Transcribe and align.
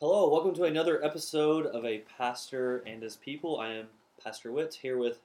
Hello, 0.00 0.28
welcome 0.28 0.54
to 0.54 0.62
another 0.62 1.04
episode 1.04 1.66
of 1.66 1.84
A 1.84 2.04
Pastor 2.16 2.84
and 2.86 3.02
His 3.02 3.16
People. 3.16 3.58
I 3.58 3.70
am 3.70 3.86
Pastor 4.22 4.52
Witt 4.52 4.74
here 4.74 4.96
with 4.96 5.18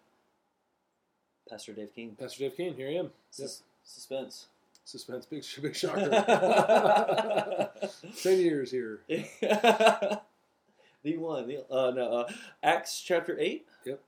Pastor 1.47 1.73
Dave 1.73 1.93
King. 1.93 2.15
Pastor 2.19 2.39
Dave 2.39 2.57
Kane, 2.57 2.73
here 2.73 2.87
I 2.87 2.93
am. 2.93 3.11
Sus- 3.29 3.61
Suspense. 3.83 4.47
Suspense, 4.83 5.27
big, 5.27 5.43
big 5.61 5.75
shocker. 5.75 6.09
Ten 8.23 8.39
years 8.39 8.71
here. 8.71 9.01
the 9.07 10.19
one. 11.17 11.47
The, 11.47 11.71
uh, 11.71 11.91
no, 11.91 12.11
uh, 12.11 12.27
Acts 12.63 12.99
chapter 12.99 13.37
8. 13.39 13.67
Yep. 13.85 14.01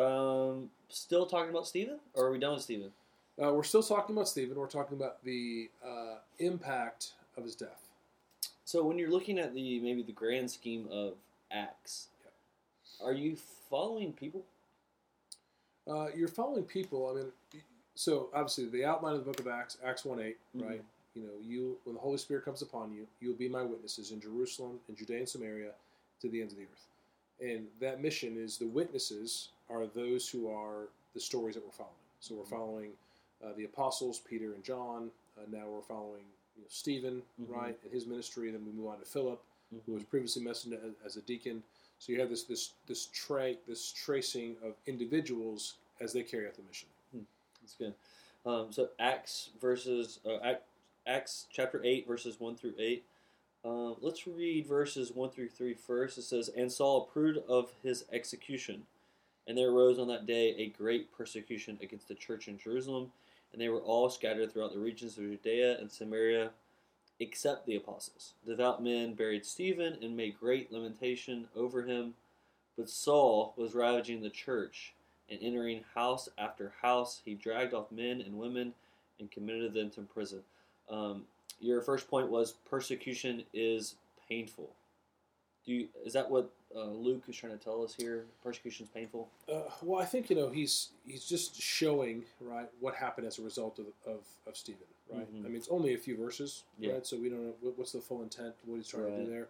Um, 0.00 0.70
still 0.88 1.26
talking 1.26 1.50
about 1.50 1.66
Stephen? 1.66 1.98
Or 2.14 2.26
are 2.26 2.30
we 2.30 2.38
done 2.38 2.52
with 2.54 2.62
Stephen? 2.62 2.92
Uh, 3.42 3.52
we're 3.52 3.64
still 3.64 3.82
talking 3.82 4.14
about 4.14 4.28
Stephen. 4.28 4.56
We're 4.56 4.68
talking 4.68 4.96
about 4.96 5.24
the 5.24 5.68
uh, 5.84 6.18
impact 6.38 7.14
of 7.36 7.42
his 7.42 7.56
death. 7.56 7.85
So 8.66 8.82
when 8.82 8.98
you're 8.98 9.10
looking 9.12 9.38
at 9.38 9.54
the 9.54 9.78
maybe 9.78 10.02
the 10.02 10.10
grand 10.12 10.50
scheme 10.50 10.88
of 10.90 11.14
Acts, 11.52 12.08
are 13.02 13.12
you 13.12 13.36
following 13.70 14.12
people? 14.12 14.42
Uh, 15.88 16.08
you're 16.16 16.26
following 16.26 16.64
people. 16.64 17.08
I 17.08 17.14
mean, 17.14 17.62
so 17.94 18.28
obviously 18.34 18.66
the 18.66 18.84
outline 18.84 19.12
of 19.14 19.24
the 19.24 19.30
book 19.30 19.38
of 19.38 19.46
Acts, 19.46 19.78
Acts 19.84 20.04
one 20.04 20.18
eight, 20.18 20.38
Mhm. 20.56 20.68
right? 20.68 20.84
You 21.14 21.22
know, 21.22 21.38
you 21.40 21.78
when 21.84 21.94
the 21.94 22.00
Holy 22.00 22.18
Spirit 22.18 22.44
comes 22.44 22.60
upon 22.60 22.92
you, 22.92 23.06
you 23.20 23.28
will 23.28 23.36
be 23.36 23.48
my 23.48 23.62
witnesses 23.62 24.10
in 24.10 24.20
Jerusalem, 24.20 24.80
in 24.88 24.96
Judea 24.96 25.18
and 25.18 25.28
Samaria, 25.28 25.72
to 26.20 26.28
the 26.28 26.40
ends 26.40 26.52
of 26.52 26.58
the 26.58 26.64
earth. 26.64 26.88
And 27.38 27.70
that 27.78 28.00
mission 28.00 28.36
is 28.36 28.58
the 28.58 28.66
witnesses 28.66 29.50
are 29.70 29.86
those 29.86 30.28
who 30.28 30.50
are 30.50 30.88
the 31.14 31.20
stories 31.20 31.54
that 31.54 31.64
we're 31.64 31.70
following. 31.70 31.94
So 32.18 32.34
we're 32.34 32.44
following 32.46 32.98
uh, 33.44 33.52
the 33.52 33.64
apostles, 33.64 34.18
Peter 34.18 34.54
and 34.54 34.64
John. 34.64 35.12
Uh, 35.38 35.42
now 35.52 35.68
we're 35.68 35.82
following 35.82 36.24
you 36.56 36.62
know, 36.62 36.68
Stephen, 36.68 37.22
Mhm. 37.40 37.48
right, 37.50 37.78
and 37.82 37.92
his 37.92 38.06
ministry. 38.06 38.50
Then 38.50 38.64
we 38.64 38.72
move 38.72 38.86
on 38.88 38.98
to 38.98 39.04
Philip, 39.04 39.42
who 39.86 39.92
was 39.92 40.04
previously 40.04 40.42
mentioned 40.42 40.74
as, 40.74 40.92
as 41.04 41.16
a 41.16 41.22
deacon. 41.22 41.62
So 41.98 42.12
you 42.12 42.20
have 42.20 42.30
this 42.30 42.44
this 42.44 42.72
this 42.86 43.06
tra- 43.12 43.56
this 43.66 43.92
tracing 43.92 44.56
of 44.62 44.74
individuals 44.86 45.74
as 46.00 46.12
they 46.12 46.22
carry 46.22 46.46
out 46.46 46.54
the 46.54 46.62
mission. 46.62 46.88
That's 47.62 47.74
good. 47.74 47.94
Um, 48.44 48.72
so 48.72 48.90
Acts 48.98 49.50
verses 49.60 50.20
uh, 50.24 50.38
Ac- 50.42 50.60
Acts 51.06 51.46
chapter 51.50 51.80
eight 51.84 52.06
verses 52.06 52.38
one 52.38 52.54
through 52.56 52.74
eight. 52.78 53.04
Um, 53.64 53.96
let's 54.00 54.26
read 54.26 54.66
verses 54.66 55.10
one 55.12 55.30
through 55.30 55.48
three 55.48 55.74
first. 55.74 56.18
It 56.18 56.22
says, 56.22 56.48
"And 56.50 56.70
Saul 56.70 57.02
approved 57.02 57.38
of 57.48 57.72
his 57.82 58.04
execution, 58.12 58.86
and 59.46 59.56
there 59.58 59.70
arose 59.70 59.98
on 59.98 60.06
that 60.08 60.26
day 60.26 60.54
a 60.56 60.68
great 60.68 61.10
persecution 61.12 61.78
against 61.82 62.06
the 62.08 62.14
church 62.14 62.46
in 62.46 62.58
Jerusalem, 62.58 63.10
and 63.56 63.62
they 63.62 63.70
were 63.70 63.80
all 63.80 64.10
scattered 64.10 64.52
throughout 64.52 64.74
the 64.74 64.78
regions 64.78 65.16
of 65.16 65.24
Judea 65.24 65.78
and 65.78 65.90
Samaria, 65.90 66.50
except 67.18 67.64
the 67.64 67.76
apostles. 67.76 68.34
Devout 68.46 68.82
men 68.82 69.14
buried 69.14 69.46
Stephen 69.46 69.96
and 70.02 70.14
made 70.14 70.38
great 70.38 70.70
lamentation 70.70 71.48
over 71.56 71.82
him, 71.82 72.12
but 72.76 72.90
Saul 72.90 73.54
was 73.56 73.74
ravaging 73.74 74.22
the 74.22 74.30
church." 74.30 74.92
and 75.28 75.38
entering 75.42 75.84
house 75.94 76.28
after 76.38 76.72
house, 76.82 77.20
he 77.24 77.34
dragged 77.34 77.74
off 77.74 77.90
men 77.90 78.20
and 78.20 78.38
women 78.38 78.72
and 79.18 79.30
committed 79.30 79.74
them 79.74 79.90
to 79.90 80.02
prison. 80.02 80.40
Um, 80.90 81.22
your 81.60 81.80
first 81.80 82.08
point 82.08 82.28
was 82.28 82.52
persecution 82.70 83.44
is 83.52 83.94
painful. 84.28 84.70
Do 85.64 85.72
you, 85.72 85.88
is 86.04 86.12
that 86.12 86.30
what 86.30 86.50
uh, 86.76 86.84
Luke 86.90 87.22
is 87.28 87.36
trying 87.36 87.56
to 87.56 87.64
tell 87.64 87.82
us 87.82 87.94
here? 87.96 88.24
Persecution 88.42 88.84
is 88.84 88.90
painful. 88.90 89.28
Uh, 89.52 89.62
well, 89.82 90.00
I 90.00 90.04
think 90.04 90.28
you 90.30 90.36
know 90.36 90.48
he's 90.50 90.90
he's 91.06 91.24
just 91.24 91.60
showing 91.60 92.24
right 92.40 92.68
what 92.80 92.94
happened 92.94 93.26
as 93.26 93.38
a 93.38 93.42
result 93.42 93.78
of 93.78 93.86
of, 94.06 94.20
of 94.46 94.56
Stephen, 94.56 94.82
right? 95.12 95.32
Mhm. 95.34 95.40
I 95.44 95.48
mean, 95.48 95.56
it's 95.56 95.68
only 95.68 95.94
a 95.94 95.98
few 95.98 96.16
verses, 96.16 96.64
Yeah. 96.78 96.92
right? 96.94 97.06
So 97.06 97.16
we 97.16 97.28
don't 97.28 97.44
know 97.62 97.72
what's 97.76 97.92
the 97.92 98.00
full 98.00 98.22
intent, 98.22 98.54
what 98.66 98.76
he's 98.76 98.88
trying 98.88 99.06
to 99.06 99.24
do 99.24 99.30
there. 99.30 99.48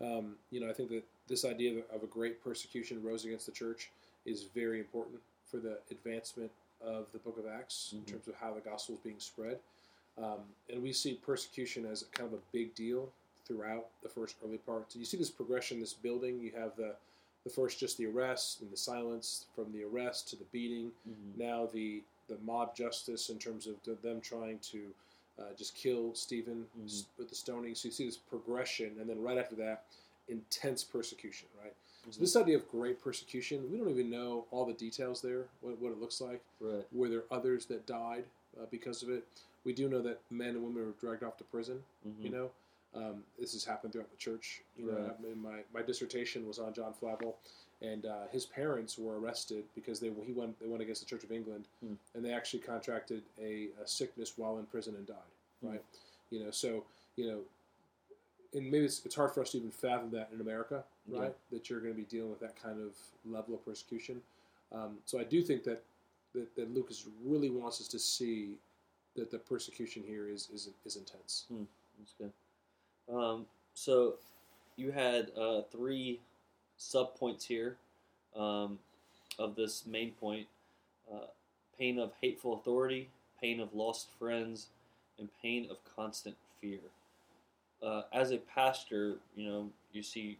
Um, 0.00 0.36
you 0.50 0.60
know, 0.60 0.70
I 0.70 0.72
think 0.72 0.88
that 0.90 1.04
this 1.28 1.44
idea 1.44 1.78
of, 1.78 1.84
of 1.96 2.02
a 2.02 2.06
great 2.06 2.42
persecution 2.42 3.02
rose 3.02 3.24
against 3.24 3.46
the 3.46 3.52
church 3.52 3.90
is 4.24 4.44
very 4.54 4.78
important 4.78 5.20
for 5.46 5.58
the 5.58 5.78
advancement 5.90 6.50
of 6.80 7.06
the 7.12 7.18
Book 7.18 7.36
of 7.38 7.46
Acts 7.46 7.90
Mhm. 7.94 7.98
in 7.98 8.04
terms 8.04 8.28
of 8.28 8.34
how 8.36 8.54
the 8.54 8.60
gospel 8.60 8.94
is 8.94 9.00
being 9.00 9.18
spread. 9.20 9.58
Um, 10.18 10.40
and 10.68 10.82
we 10.82 10.92
see 10.92 11.14
persecution 11.14 11.84
as 11.86 12.04
kind 12.12 12.26
of 12.32 12.38
a 12.38 12.42
big 12.52 12.74
deal 12.74 13.10
throughout 13.50 13.86
the 14.02 14.08
first 14.08 14.36
early 14.44 14.58
part. 14.58 14.92
So 14.92 14.98
you 14.98 15.04
see 15.04 15.16
this 15.16 15.30
progression, 15.30 15.80
this 15.80 15.92
building. 15.92 16.40
You 16.40 16.52
have 16.56 16.76
the 16.76 16.94
the 17.44 17.50
first 17.50 17.80
just 17.80 17.96
the 17.96 18.04
arrest 18.06 18.60
and 18.60 18.70
the 18.70 18.76
silence 18.76 19.46
from 19.54 19.72
the 19.72 19.82
arrest 19.82 20.28
to 20.28 20.36
the 20.36 20.44
beating. 20.52 20.92
Mm-hmm. 21.08 21.42
Now 21.42 21.68
the 21.72 22.02
the 22.28 22.36
mob 22.44 22.76
justice 22.76 23.28
in 23.28 23.38
terms 23.38 23.66
of 23.66 23.74
them 24.02 24.20
trying 24.20 24.58
to 24.70 24.82
uh, 25.38 25.42
just 25.56 25.74
kill 25.74 26.14
Stephen 26.14 26.66
Mhm. 26.78 27.04
with 27.18 27.28
the 27.28 27.34
stoning. 27.34 27.74
So 27.74 27.88
you 27.88 27.92
see 27.92 28.04
this 28.06 28.16
progression, 28.18 28.96
and 29.00 29.08
then 29.08 29.20
right 29.22 29.38
after 29.38 29.56
that, 29.56 29.84
intense 30.28 30.84
persecution. 30.84 31.48
Right. 31.60 31.72
Mm-hmm. 32.02 32.12
So 32.12 32.20
this 32.20 32.36
idea 32.36 32.56
of 32.56 32.70
great 32.70 33.02
persecution, 33.02 33.68
we 33.72 33.78
don't 33.78 33.88
even 33.90 34.10
know 34.10 34.44
all 34.52 34.64
the 34.64 34.74
details 34.74 35.20
there, 35.22 35.44
what, 35.60 35.78
what 35.80 35.92
it 35.92 36.00
looks 36.00 36.20
like. 36.20 36.40
Right. 36.60 36.84
Were 36.92 37.08
there 37.08 37.24
others 37.32 37.66
that 37.66 37.86
died 37.86 38.24
uh, 38.60 38.66
because 38.70 39.02
of 39.02 39.08
it? 39.10 39.26
We 39.64 39.72
do 39.72 39.88
know 39.88 40.02
that 40.02 40.20
men 40.30 40.50
and 40.50 40.62
women 40.62 40.86
were 40.86 40.92
dragged 41.00 41.22
off 41.24 41.36
to 41.38 41.44
prison. 41.44 41.82
You 42.20 42.30
know, 42.30 42.50
um, 42.94 43.22
this 43.38 43.52
has 43.52 43.64
happened 43.64 43.92
throughout 43.92 44.10
the 44.10 44.16
church. 44.16 44.62
You 44.76 44.86
know, 44.86 44.92
Right. 44.98 45.16
I 45.18 45.22
mean, 45.22 45.40
my 45.42 45.60
my 45.72 45.82
dissertation 45.82 46.46
was 46.46 46.58
on 46.58 46.72
John 46.74 46.92
Flavel, 46.92 47.36
and 47.82 48.06
uh, 48.06 48.26
his 48.32 48.46
parents 48.46 48.98
were 48.98 49.18
arrested 49.20 49.64
because 49.74 50.00
they 50.00 50.10
he 50.26 50.32
went 50.32 50.58
they 50.60 50.66
went 50.68 50.82
against 50.82 51.00
the 51.02 51.06
Church 51.08 51.24
of 51.24 51.32
England, 51.32 51.64
Hmm. 51.84 51.94
and 52.14 52.24
they 52.24 52.32
actually 52.32 52.60
contracted 52.60 53.22
a, 53.40 53.68
a 53.82 53.86
sickness 53.86 54.34
while 54.36 54.58
in 54.58 54.66
prison 54.66 54.94
and 54.96 55.06
died. 55.06 55.16
Hmm. 55.62 55.68
Right. 55.68 55.82
You 56.30 56.44
know, 56.44 56.50
so 56.50 56.84
you 57.16 57.26
know, 57.28 57.40
and 58.54 58.70
maybe 58.70 58.84
it's, 58.84 59.04
it's 59.04 59.14
hard 59.14 59.32
for 59.32 59.40
us 59.42 59.50
to 59.52 59.58
even 59.58 59.70
fathom 59.70 60.10
that 60.12 60.30
in 60.34 60.40
America, 60.40 60.82
Yeah. 61.06 61.20
right? 61.20 61.34
That 61.52 61.68
you're 61.70 61.80
going 61.80 61.92
to 61.94 61.96
be 61.98 62.04
dealing 62.06 62.30
with 62.30 62.40
that 62.40 62.60
kind 62.60 62.80
of 62.80 62.92
level 63.30 63.54
of 63.54 63.64
persecution. 63.64 64.20
Um, 64.72 64.98
so 65.04 65.18
I 65.18 65.24
do 65.24 65.42
think 65.42 65.64
that, 65.64 65.82
that 66.34 66.54
that 66.56 66.74
Lucas 66.74 67.04
really 67.24 67.50
wants 67.50 67.80
us 67.80 67.88
to 67.88 67.98
see 67.98 68.54
that 69.16 69.30
the 69.30 69.38
persecution 69.38 70.02
here 70.06 70.28
is 70.28 70.48
is, 70.54 70.70
is 70.84 70.96
intense. 70.96 71.44
That's 71.98 72.14
good. 72.18 72.32
Um, 73.12 73.46
so 73.74 74.14
you 74.76 74.92
had 74.92 75.30
uh, 75.38 75.62
three 75.72 76.20
sub 76.76 77.14
points 77.16 77.44
here 77.44 77.76
um, 78.36 78.78
of 79.38 79.56
this 79.56 79.84
main 79.86 80.12
point: 80.12 80.46
uh, 81.12 81.26
pain 81.78 81.98
of 81.98 82.12
hateful 82.20 82.54
authority, 82.54 83.08
pain 83.40 83.60
of 83.60 83.74
lost 83.74 84.08
friends, 84.18 84.68
and 85.18 85.28
pain 85.42 85.68
of 85.70 85.78
constant 85.96 86.36
fear. 86.60 86.78
Uh, 87.82 88.02
as 88.12 88.30
a 88.30 88.38
pastor, 88.38 89.16
you 89.34 89.48
know 89.48 89.70
you 89.92 90.02
see 90.02 90.38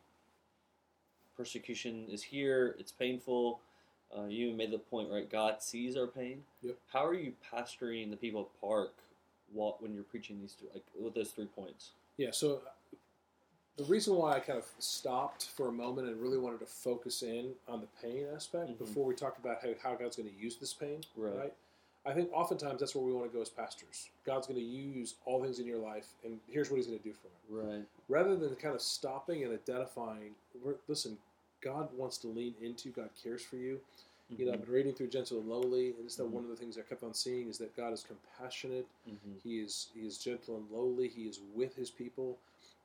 persecution 1.36 2.06
is 2.10 2.22
here; 2.22 2.76
it's 2.78 2.92
painful. 2.92 3.60
Uh, 4.16 4.24
you 4.24 4.46
even 4.46 4.56
made 4.56 4.72
the 4.72 4.78
point, 4.78 5.08
right? 5.08 5.30
God 5.30 5.62
sees 5.62 5.96
our 5.96 6.08
pain. 6.08 6.42
Yep. 6.62 6.76
How 6.92 7.06
are 7.06 7.14
you 7.14 7.32
pastoring 7.54 8.10
the 8.10 8.16
people 8.16 8.40
of 8.40 8.60
Park 8.60 8.92
while, 9.52 9.76
when 9.78 9.94
you're 9.94 10.02
preaching 10.02 10.40
these 10.40 10.54
two, 10.54 10.66
like 10.74 10.82
with 11.00 11.14
those 11.14 11.30
three 11.30 11.46
points? 11.46 11.90
Yeah, 12.20 12.32
so 12.32 12.60
the 13.78 13.84
reason 13.84 14.14
why 14.14 14.34
I 14.34 14.40
kind 14.40 14.58
of 14.58 14.66
stopped 14.78 15.46
for 15.46 15.68
a 15.68 15.72
moment 15.72 16.06
and 16.06 16.20
really 16.20 16.36
wanted 16.36 16.60
to 16.60 16.66
focus 16.66 17.22
in 17.22 17.52
on 17.66 17.80
the 17.80 17.86
pain 18.06 18.26
aspect 18.34 18.72
Mhm. 18.72 18.78
before 18.78 19.06
we 19.06 19.14
talked 19.14 19.38
about 19.38 19.62
how, 19.62 19.72
how 19.82 19.94
God's 19.94 20.16
going 20.16 20.28
to 20.28 20.34
use 20.34 20.56
this 20.56 20.74
pain, 20.74 21.00
Right. 21.16 21.34
right? 21.34 21.54
I 22.04 22.12
think 22.12 22.30
oftentimes 22.34 22.80
that's 22.80 22.94
where 22.94 23.02
we 23.02 23.12
want 23.14 23.30
to 23.30 23.34
go 23.34 23.40
as 23.40 23.48
pastors. 23.48 24.10
God's 24.24 24.46
going 24.46 24.60
to 24.60 24.66
use 24.66 25.14
all 25.24 25.42
things 25.42 25.60
in 25.60 25.66
your 25.66 25.78
life, 25.78 26.12
and 26.22 26.38
here's 26.46 26.70
what 26.70 26.76
He's 26.76 26.88
going 26.88 26.98
to 26.98 27.04
do 27.04 27.14
for 27.14 27.28
it. 27.28 27.32
Right. 27.48 27.86
Rather 28.10 28.36
than 28.36 28.54
kind 28.56 28.74
of 28.74 28.82
stopping 28.82 29.42
and 29.42 29.54
identifying, 29.54 30.34
listen, 30.88 31.16
God 31.62 31.90
wants 31.94 32.18
to 32.18 32.28
lean 32.28 32.54
into, 32.60 32.90
God 32.90 33.08
cares 33.22 33.42
for 33.42 33.56
you. 33.56 33.80
You 34.38 34.46
know, 34.46 34.52
I've 34.52 34.62
been 34.64 34.72
reading 34.72 34.94
through 34.94 35.08
Gentle 35.08 35.38
and 35.40 35.48
Lowly, 35.48 35.88
and 35.96 36.04
it's 36.06 36.16
that 36.16 36.24
Mhm. 36.24 36.32
one 36.32 36.44
of 36.44 36.50
the 36.50 36.56
things 36.56 36.78
I 36.78 36.82
kept 36.82 37.02
on 37.02 37.14
seeing 37.14 37.48
is 37.48 37.58
that 37.58 37.74
God 37.76 37.92
is 37.92 38.02
compassionate, 38.02 38.86
hmm 39.04 39.16
he 39.42 39.60
is 39.60 39.88
he 39.94 40.06
is 40.06 40.18
gentle 40.18 40.56
and 40.56 40.70
lowly. 40.70 41.08
He 41.08 41.26
is 41.26 41.40
with 41.54 41.74
his 41.74 41.90
people, 41.90 42.38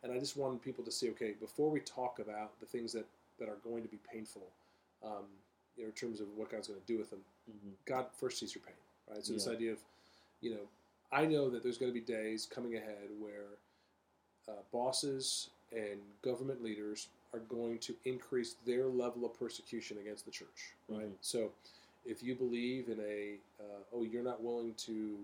and 0.04 0.12
I 0.12 0.20
just 0.20 0.38
wanted 0.38 0.62
people 0.62 0.84
to 0.86 0.92
see. 0.92 1.10
Okay, 1.10 1.34
before 1.34 1.70
we 1.70 1.82
talk 1.82 2.20
about 2.20 2.58
the 2.60 2.66
things 2.66 2.94
that 2.94 3.06
that 3.40 3.50
are 3.50 3.58
going 3.58 3.84
to 3.84 3.90
be 3.90 3.98
painful, 4.10 4.48
um, 5.04 5.26
you 5.76 5.84
know, 5.84 5.88
in 5.90 5.92
terms 5.94 6.22
of 6.22 6.28
what 6.38 6.50
God's 6.50 6.68
going 6.70 6.80
to 6.80 6.86
do 6.88 6.98
with 6.98 7.10
them, 7.10 7.24
hmm 7.46 7.72
God 7.86 8.08
first 8.14 8.40
sees 8.40 8.56
your 8.56 8.64
pain, 8.64 8.76
right? 9.12 9.24
So 9.26 9.34
this 9.34 9.48
idea 9.48 9.74
of, 9.74 9.80
you 10.42 10.52
know, 10.52 10.68
I 11.12 11.26
know 11.26 11.50
that 11.50 11.62
there's 11.62 11.78
going 11.78 11.94
to 11.94 12.00
be 12.00 12.06
days 12.06 12.46
coming 12.46 12.76
ahead 12.76 13.10
where 13.20 13.58
uh, 14.48 14.62
bosses 14.72 15.50
and 15.72 16.00
government 16.22 16.64
leaders 16.64 17.10
are 17.36 17.40
going 17.50 17.78
to 17.80 17.94
increase 18.06 18.56
their 18.66 18.86
level 18.86 19.26
of 19.26 19.38
persecution 19.38 19.98
against 20.00 20.26
the 20.26 20.32
church, 20.32 20.74
right? 20.88 21.02
Mhm. 21.08 21.14
So, 21.22 21.52
if 22.06 22.22
you 22.24 22.36
believe 22.36 22.88
in 22.90 23.00
a, 23.02 23.38
uh, 23.60 23.80
oh, 23.94 24.04
you're 24.04 24.24
not 24.24 24.42
willing 24.42 24.74
to 24.76 25.18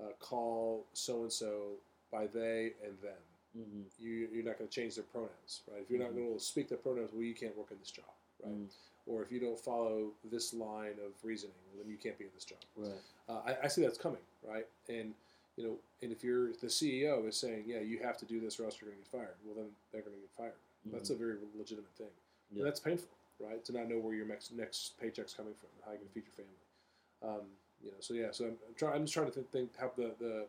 uh, 0.00 0.12
call 0.18 0.84
so 0.94 1.22
and 1.22 1.32
so 1.32 1.72
by 2.10 2.26
they 2.26 2.72
and 2.84 2.98
them, 3.02 3.18
hmm 3.52 3.82
you, 3.98 4.28
you're 4.32 4.44
not 4.44 4.56
going 4.56 4.68
to 4.68 4.74
change 4.74 4.94
their 4.94 5.04
pronouns, 5.04 5.60
right? 5.70 5.82
If 5.82 5.90
you're 5.90 5.98
not 6.00 6.12
Mhm. 6.12 6.16
going 6.16 6.34
to 6.34 6.40
speak 6.40 6.68
their 6.68 6.78
pronouns, 6.78 7.12
well, 7.12 7.22
you 7.22 7.34
can't 7.34 7.54
work 7.56 7.70
in 7.72 7.78
this 7.80 7.90
job, 7.90 8.06
right? 8.42 8.52
Mhm. 8.52 8.68
Or 9.06 9.22
if 9.22 9.30
you 9.32 9.40
don't 9.40 9.58
follow 9.58 10.12
this 10.24 10.54
line 10.54 10.98
of 11.00 11.12
reasoning, 11.24 11.56
well, 11.68 11.82
then 11.82 11.90
you 11.90 11.98
can't 11.98 12.16
be 12.16 12.24
in 12.26 12.30
this 12.34 12.44
job. 12.44 12.60
Right. 12.76 13.00
Uh, 13.28 13.42
I, 13.44 13.64
I 13.64 13.68
see 13.68 13.82
that's 13.82 13.98
coming, 13.98 14.22
right? 14.42 14.66
And 14.88 15.14
you 15.56 15.64
know, 15.66 15.78
and 16.00 16.12
if 16.12 16.22
you're 16.24 16.52
the 16.54 16.68
CEO 16.68 17.26
is 17.26 17.36
saying, 17.36 17.64
yeah, 17.66 17.80
you 17.80 17.98
have 17.98 18.16
to 18.18 18.24
do 18.24 18.40
this 18.40 18.58
or 18.58 18.64
else 18.64 18.80
you're 18.80 18.88
going 18.90 19.02
to 19.02 19.10
get 19.10 19.10
fired. 19.20 19.34
Well, 19.44 19.56
then 19.56 19.74
they're 19.92 20.00
going 20.00 20.14
to 20.14 20.20
get 20.20 20.30
fired, 20.30 20.54
That's 20.92 21.10
a 21.10 21.14
very 21.14 21.34
legitimate 21.58 21.92
thing. 21.96 22.06
Yeah. 22.52 22.58
And 22.60 22.66
that's 22.66 22.80
painful, 22.80 23.08
right? 23.38 23.64
To 23.64 23.72
not 23.72 23.88
know 23.88 23.98
where 23.98 24.14
your 24.14 24.26
next 24.26 24.52
next 24.52 24.98
paycheck's 25.00 25.34
coming 25.34 25.54
from, 25.54 25.68
and 25.76 25.84
how 25.84 25.90
you're 25.92 25.98
going 25.98 26.08
to 26.08 26.14
feed 26.14 26.24
your 26.24 26.44
family. 26.44 27.40
Um, 27.40 27.46
you 27.84 27.90
know, 27.90 27.96
so 28.00 28.14
yeah, 28.14 28.28
so 28.32 28.44
I'm, 28.46 28.50
I'm 28.68 28.74
trying. 28.76 28.94
I'm 28.94 29.02
just 29.02 29.14
trying 29.14 29.26
to 29.26 29.32
think, 29.32 29.50
think 29.50 29.70
how 29.78 29.90
the 29.96 30.12
the 30.18 30.46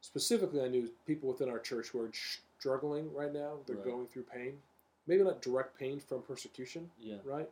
specifically, 0.00 0.62
I 0.62 0.68
knew 0.68 0.90
people 1.06 1.28
within 1.28 1.48
our 1.48 1.58
church 1.58 1.88
who 1.88 2.00
are 2.00 2.10
struggling 2.58 3.12
right 3.14 3.32
now. 3.32 3.58
They're 3.66 3.76
Right. 3.76 3.84
going 3.84 4.06
through 4.06 4.24
pain, 4.24 4.58
maybe 5.06 5.22
not 5.22 5.42
direct 5.42 5.78
pain 5.78 6.00
from 6.00 6.22
persecution, 6.22 6.90
yeah. 7.00 7.16
right? 7.24 7.48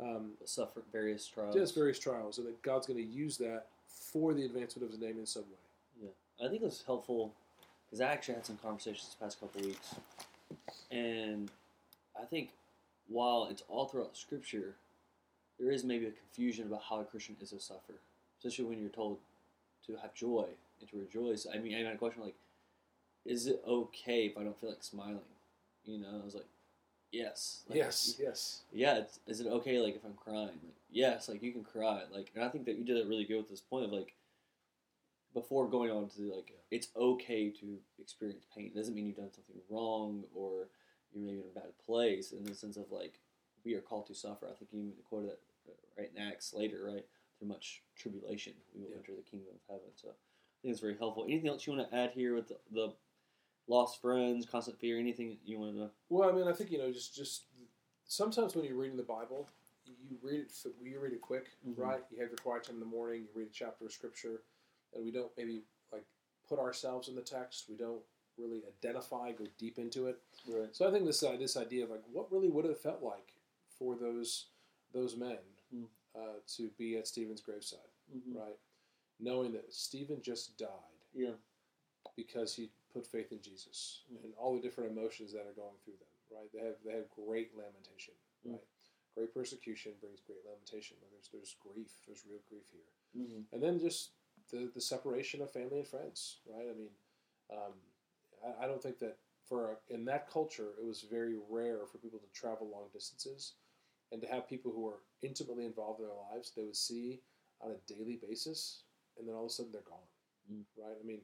Um, 0.00 0.32
Suffer 0.44 0.82
various 0.92 1.26
trials. 1.26 1.54
just 1.54 1.74
various 1.74 1.98
trials, 1.98 2.38
and 2.38 2.46
that 2.46 2.60
God's 2.62 2.86
going 2.86 2.98
to 2.98 3.04
use 3.04 3.36
that 3.38 3.66
for 3.86 4.32
the 4.34 4.44
advancement 4.44 4.86
of 4.86 4.92
His 4.92 5.00
name 5.00 5.18
in 5.18 5.26
some 5.26 5.42
way. 5.42 6.04
Yeah, 6.04 6.46
I 6.46 6.48
think 6.48 6.62
it 6.62 6.64
was 6.64 6.82
helpful 6.86 7.32
because 7.86 8.00
I 8.00 8.06
actually 8.10 8.34
had 8.34 8.46
some 8.46 8.56
conversations 8.62 9.06
this 9.06 9.14
past 9.20 9.38
couple 9.40 9.60
weeks, 9.62 9.94
and 10.90 11.50
I 12.18 12.24
think 12.24 12.50
while 13.08 13.48
it's 13.50 13.62
all 13.68 13.86
throughout 13.86 14.16
Scripture, 14.16 14.74
there 15.58 15.70
is 15.70 15.84
maybe 15.84 16.06
a 16.06 16.10
confusion 16.10 16.66
about 16.66 16.82
how 16.88 17.00
a 17.00 17.04
Christian 17.04 17.36
is 17.40 17.50
to 17.50 17.60
suffer, 17.60 17.94
especially 18.38 18.64
when 18.64 18.80
you're 18.80 18.88
told 18.88 19.18
to 19.86 19.96
have 19.96 20.14
joy 20.14 20.46
and 20.80 20.88
to 20.90 20.98
rejoice. 20.98 21.46
I 21.52 21.58
mean, 21.58 21.74
I 21.74 21.78
had 21.78 21.94
a 21.94 21.98
question 21.98 22.22
like, 22.22 22.36
is 23.26 23.46
it 23.46 23.62
okay 23.66 24.26
if 24.26 24.38
I 24.38 24.44
don't 24.44 24.58
feel 24.58 24.70
like 24.70 24.82
smiling? 24.82 25.20
You 25.84 25.98
know, 25.98 26.20
I 26.22 26.24
was 26.24 26.34
like, 26.34 26.46
yes, 27.12 27.62
like, 27.68 27.78
yes, 27.78 28.16
yes, 28.18 28.60
yeah, 28.72 28.98
it's, 28.98 29.18
is 29.26 29.40
it 29.40 29.48
okay 29.48 29.80
like 29.80 29.96
if 29.96 30.04
I'm 30.04 30.14
crying? 30.14 30.58
Like 30.62 30.74
yes, 30.90 31.28
like 31.28 31.42
you 31.42 31.52
can 31.52 31.64
cry. 31.64 32.02
Like 32.12 32.30
and 32.34 32.44
I 32.44 32.48
think 32.48 32.64
that 32.66 32.78
you 32.78 32.84
did 32.84 32.96
it 32.96 33.06
really 33.06 33.24
good 33.24 33.38
with 33.38 33.50
this 33.50 33.60
point 33.60 33.84
of 33.84 33.92
like 33.92 34.14
before 35.34 35.68
going 35.68 35.90
on 35.90 36.08
to 36.16 36.22
like 36.34 36.52
it's 36.70 36.88
okay 36.96 37.50
to 37.50 37.78
experience 38.00 38.44
pain. 38.54 38.66
It 38.66 38.76
doesn't 38.76 38.94
mean 38.94 39.06
you've 39.06 39.16
done 39.16 39.32
something 39.32 39.60
wrong 39.68 40.24
or 40.34 40.68
you're 41.14 41.24
maybe 41.24 41.38
in 41.40 41.44
a 41.56 41.60
bad 41.60 41.72
place 41.84 42.32
in 42.32 42.44
the 42.44 42.54
sense 42.54 42.76
of 42.76 42.90
like 42.90 43.18
we 43.64 43.74
are 43.74 43.80
called 43.80 44.06
to 44.06 44.14
suffer. 44.14 44.46
I 44.46 44.54
think 44.54 44.70
you 44.72 44.80
even 44.80 44.92
quoted 45.08 45.30
that 45.30 45.38
uh, 45.68 45.72
right 45.98 46.10
in 46.14 46.22
Acts 46.22 46.54
later, 46.54 46.78
right? 46.86 47.04
Through 47.38 47.48
much 47.48 47.82
tribulation, 47.96 48.54
we 48.74 48.82
will 48.82 48.90
Yeah. 48.90 48.96
enter 48.98 49.12
the 49.16 49.22
kingdom 49.22 49.54
of 49.54 49.60
heaven. 49.68 49.90
So 49.96 50.08
I 50.08 50.12
think 50.62 50.72
it's 50.72 50.80
very 50.80 50.96
helpful. 50.96 51.24
Anything 51.24 51.48
else 51.48 51.66
you 51.66 51.74
want 51.74 51.90
to 51.90 51.96
add 51.96 52.10
here 52.12 52.34
with 52.34 52.48
the, 52.48 52.58
the 52.72 52.92
lost 53.66 54.00
friends, 54.00 54.46
constant 54.46 54.78
fear? 54.78 54.98
Anything 54.98 55.38
you 55.44 55.58
want 55.58 55.76
to? 55.76 55.90
Well, 56.08 56.28
I 56.28 56.32
mean, 56.32 56.48
I 56.48 56.52
think 56.52 56.70
you 56.70 56.78
know, 56.78 56.90
just 56.92 57.14
just 57.14 57.44
sometimes 58.06 58.54
when 58.54 58.64
you're 58.64 58.76
reading 58.76 58.96
the 58.96 59.02
Bible, 59.02 59.48
you 59.86 60.18
read 60.22 60.40
it 60.40 60.52
you 60.82 61.00
read 61.00 61.12
it 61.12 61.20
quick, 61.20 61.50
Mhm. 61.66 61.78
right? 61.78 62.04
You 62.10 62.18
have 62.20 62.28
your 62.30 62.36
quiet 62.38 62.64
time 62.64 62.76
in 62.76 62.80
the 62.80 62.86
morning. 62.86 63.22
You 63.22 63.28
read 63.34 63.48
a 63.48 63.52
chapter 63.52 63.84
of 63.86 63.92
scripture, 63.92 64.42
and 64.94 65.04
we 65.04 65.10
don't 65.10 65.34
maybe 65.36 65.64
like 65.92 66.04
put 66.48 66.58
ourselves 66.58 67.08
in 67.08 67.14
the 67.14 67.22
text. 67.22 67.68
We 67.68 67.76
don't 67.76 68.02
really 68.40 68.62
identify, 68.66 69.32
go 69.32 69.44
deep 69.58 69.78
into 69.78 70.06
it. 70.06 70.18
Right. 70.48 70.74
So 70.74 70.88
I 70.88 70.90
think 70.90 71.04
this 71.06 71.22
uh, 71.22 71.36
this 71.36 71.56
idea 71.56 71.84
of 71.84 71.90
like 71.90 72.02
what 72.12 72.30
really 72.32 72.48
would 72.48 72.64
have 72.64 72.80
felt 72.80 73.02
like 73.02 73.32
for 73.78 73.94
those 73.96 74.46
those 74.92 75.16
men 75.16 75.38
Mm. 75.74 75.86
uh, 76.16 76.40
to 76.56 76.68
be 76.78 76.96
at 76.96 77.06
Stephen's 77.06 77.40
graveside, 77.40 77.90
Mm-hmm. 78.12 78.36
right? 78.36 78.58
Knowing 79.20 79.52
that 79.52 79.72
Stephen 79.72 80.20
just 80.20 80.58
died 80.58 80.98
Yeah. 81.14 81.34
because 82.16 82.54
he 82.56 82.70
put 82.92 83.06
faith 83.06 83.30
in 83.30 83.40
Jesus 83.40 84.02
Mhm. 84.12 84.24
and 84.24 84.34
all 84.34 84.54
the 84.56 84.60
different 84.60 84.90
emotions 84.90 85.32
that 85.32 85.46
are 85.46 85.52
going 85.52 85.76
through 85.84 85.96
them, 85.98 86.08
right? 86.30 86.50
They 86.52 86.58
have 86.60 86.82
they 86.84 86.92
have 86.92 87.08
great 87.10 87.54
lamentation, 87.56 88.14
Mm. 88.44 88.52
right? 88.52 88.64
Great 89.14 89.32
persecution 89.34 89.92
brings 90.00 90.20
great 90.20 90.44
lamentation. 90.44 90.96
There's 91.12 91.28
there's 91.28 91.54
grief, 91.60 91.92
there's 92.06 92.26
real 92.26 92.40
grief 92.48 92.66
here, 92.72 92.90
Mm-hmm. 93.22 93.54
and 93.54 93.62
then 93.62 93.78
just 93.78 94.10
the 94.50 94.66
the 94.74 94.80
separation 94.80 95.40
of 95.42 95.50
family 95.52 95.78
and 95.78 95.86
friends, 95.86 96.40
right? 96.46 96.68
I 96.68 96.72
mean, 96.72 96.90
um, 97.50 97.74
I, 98.44 98.64
I 98.64 98.66
don't 98.66 98.82
think 98.82 98.98
that 99.00 99.16
for 99.48 99.72
a, 99.72 99.94
in 99.94 100.04
that 100.06 100.30
culture 100.30 100.70
it 100.80 100.84
was 100.86 101.02
very 101.10 101.36
rare 101.48 101.86
for 101.90 101.98
people 101.98 102.18
to 102.18 102.26
travel 102.40 102.68
long 102.70 102.88
distances, 102.92 103.54
and 104.12 104.20
to 104.22 104.28
have 104.28 104.48
people 104.48 104.72
who 104.72 104.86
are 104.88 105.00
intimately 105.22 105.64
involved 105.66 106.00
in 106.00 106.06
their 106.06 106.14
lives 106.32 106.52
they 106.56 106.64
would 106.64 106.76
see 106.76 107.20
on 107.60 107.72
a 107.72 107.92
daily 107.92 108.18
basis, 108.26 108.84
and 109.18 109.28
then 109.28 109.34
all 109.34 109.44
of 109.44 109.50
a 109.50 109.52
sudden 109.52 109.72
they're 109.72 109.82
gone, 109.82 110.08
Mm. 110.50 110.64
right? 110.78 110.96
I 111.00 111.06
mean, 111.06 111.20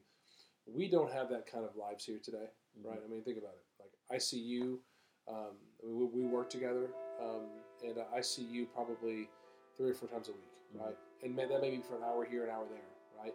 we 0.67 0.87
don't 0.89 1.11
have 1.11 1.29
that 1.29 1.45
kind 1.51 1.65
of 1.65 1.75
lives 1.75 2.05
here 2.05 2.19
today 2.23 2.49
Mm-hmm. 2.77 2.89
right? 2.89 2.99
I 3.03 3.09
mean, 3.09 3.23
think 3.23 3.37
about 3.39 3.53
it. 3.55 3.65
Like 3.79 3.91
I 4.11 4.19
see 4.19 4.37
you, 4.39 4.79
um, 5.27 5.55
we, 5.83 6.05
we 6.05 6.25
work 6.27 6.47
together, 6.49 6.89
um, 7.19 7.47
and 7.83 7.97
I 8.13 8.21
see 8.21 8.43
you 8.43 8.67
probably 8.67 9.29
three 9.75 9.89
or 9.89 9.93
four 9.95 10.07
times 10.09 10.29
a 10.29 10.31
week, 10.33 10.51
Mhm. 10.75 10.85
right? 10.85 10.97
And 11.23 11.35
may, 11.35 11.45
that 11.47 11.59
may 11.61 11.71
be 11.71 11.81
for 11.81 11.95
an 11.97 12.03
hour 12.03 12.23
here, 12.23 12.43
an 12.43 12.51
hour 12.51 12.65
there, 12.69 12.79
right? 13.19 13.33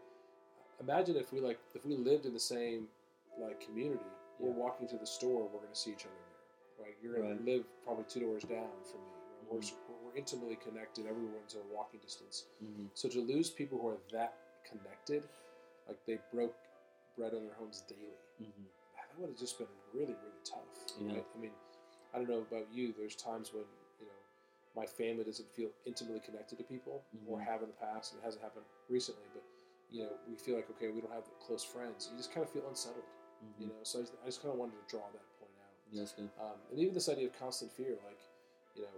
Imagine 0.80 1.16
if 1.16 1.32
we 1.32 1.40
like 1.40 1.58
if 1.74 1.84
we 1.84 1.96
lived 1.96 2.24
in 2.26 2.32
the 2.34 2.40
same 2.40 2.86
like 3.40 3.60
community. 3.60 4.04
We're 4.38 4.50
walking 4.50 4.88
to 4.88 4.96
the 4.96 5.06
store, 5.06 5.42
we're 5.48 5.60
going 5.60 5.72
to 5.72 5.78
see 5.78 5.92
each 5.92 6.04
other 6.06 6.14
there, 6.78 6.86
right? 6.86 6.96
You're 7.02 7.14
going 7.16 7.28
Right. 7.30 7.38
to 7.38 7.50
live 7.52 7.64
probably 7.84 8.04
two 8.08 8.20
doors 8.20 8.42
down 8.44 8.68
from 8.90 9.00
me. 9.00 9.12
We're, 9.50 9.58
Mhm. 9.60 9.74
we're 10.04 10.16
intimately 10.16 10.56
connected. 10.56 11.06
Everyone's 11.06 11.54
a 11.54 11.62
walking 11.74 12.00
distance. 12.00 12.46
Mm-hmm. 12.62 12.86
So 12.94 13.08
to 13.08 13.20
lose 13.20 13.50
people 13.50 13.78
who 13.78 13.88
are 13.88 13.98
that 14.12 14.34
connected, 14.64 15.28
like 15.86 16.04
they 16.06 16.18
broke 16.32 16.56
bread 17.16 17.34
on 17.34 17.44
their 17.44 17.54
homes 17.54 17.82
daily, 17.82 18.16
Mm-hmm. 18.40 18.64
that 18.96 19.18
would 19.18 19.28
have 19.30 19.38
just 19.38 19.58
been 19.58 19.68
really, 19.92 20.14
really 20.14 20.42
tough. 20.44 20.96
Yeah. 20.98 21.12
Right? 21.14 21.26
I 21.34 21.38
mean, 21.38 21.52
I 22.14 22.18
don't 22.18 22.28
know 22.28 22.38
about 22.40 22.66
you. 22.72 22.92
There's 22.96 23.14
times 23.16 23.52
when 23.52 23.64
you 24.00 24.06
know 24.06 24.12
my 24.74 24.86
family 24.86 25.22
doesn't 25.24 25.48
feel 25.52 25.70
intimately 25.84 26.20
connected 26.20 26.56
to 26.58 26.64
people, 26.64 27.04
or 27.28 27.38
Mhm. 27.38 27.44
have 27.44 27.62
in 27.62 27.68
the 27.68 27.74
past, 27.76 28.12
and 28.12 28.22
it 28.22 28.24
hasn't 28.24 28.42
happened 28.42 28.64
recently. 28.88 29.24
But 29.34 29.42
you 29.90 30.04
know, 30.04 30.18
we 30.26 30.34
feel 30.36 30.56
like 30.56 30.68
okay, 30.70 30.88
we 30.90 31.00
don't 31.02 31.12
have 31.12 31.24
close 31.40 31.62
friends. 31.62 32.08
You 32.10 32.16
just 32.16 32.32
kind 32.32 32.42
of 32.44 32.50
feel 32.50 32.66
unsettled. 32.68 33.04
Mm-hmm. 33.42 33.62
You 33.62 33.66
know, 33.68 33.80
so 33.82 33.98
I 33.98 34.02
just, 34.02 34.14
I 34.22 34.26
just 34.26 34.40
kind 34.42 34.52
of 34.54 34.58
wanted 34.58 34.78
to 34.78 34.86
draw 34.88 35.02
that 35.12 35.26
point 35.38 35.52
out. 35.58 35.74
Yes. 35.90 36.14
Um, 36.18 36.56
and 36.70 36.78
even 36.78 36.94
this 36.94 37.08
idea 37.08 37.26
of 37.26 37.38
constant 37.38 37.72
fear, 37.72 37.98
like 38.06 38.20
you 38.74 38.82
know, 38.82 38.96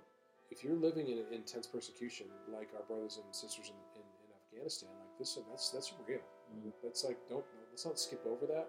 if 0.51 0.63
you're 0.63 0.77
living 0.77 1.09
in 1.09 1.25
intense 1.33 1.67
persecution, 1.67 2.27
like 2.53 2.69
our 2.77 2.85
brothers 2.87 3.19
and 3.23 3.27
sisters 3.35 3.73
in, 3.73 3.79
in, 4.01 4.07
in 4.07 4.29
Afghanistan, 4.37 4.91
like 5.01 5.19
this, 5.19 5.39
that's 5.51 5.71
that's 5.71 5.93
real. 6.07 6.21
Mhm. 6.55 6.73
That's 6.83 7.05
like 7.05 7.19
don't 7.29 7.45
let's 7.71 7.85
not 7.85 7.99
skip 7.99 8.25
over 8.27 8.47
that. 8.47 8.69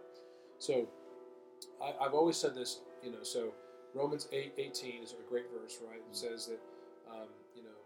So 0.59 0.87
I, 1.81 1.93
I've 2.01 2.13
always 2.13 2.37
said 2.37 2.55
this, 2.55 2.79
you 3.03 3.11
know. 3.11 3.23
So 3.23 3.53
Romans 3.93 4.27
eight 4.31 4.53
eighteen 4.57 5.03
is 5.03 5.13
a 5.13 5.29
great 5.29 5.45
verse, 5.51 5.79
right? 5.85 5.99
It 5.99 6.15
says 6.15 6.47
that 6.47 6.59
um, 7.11 7.29
you 7.55 7.63
know 7.63 7.79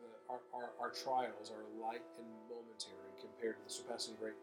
the, 0.00 0.32
our, 0.32 0.40
our 0.54 0.70
our 0.80 0.90
trials 0.90 1.50
are 1.50 1.64
light 1.82 2.02
and 2.18 2.26
momentary 2.48 3.10
compared 3.20 3.56
to 3.58 3.62
the 3.66 3.72
surpassing 3.72 4.14
great 4.20 4.36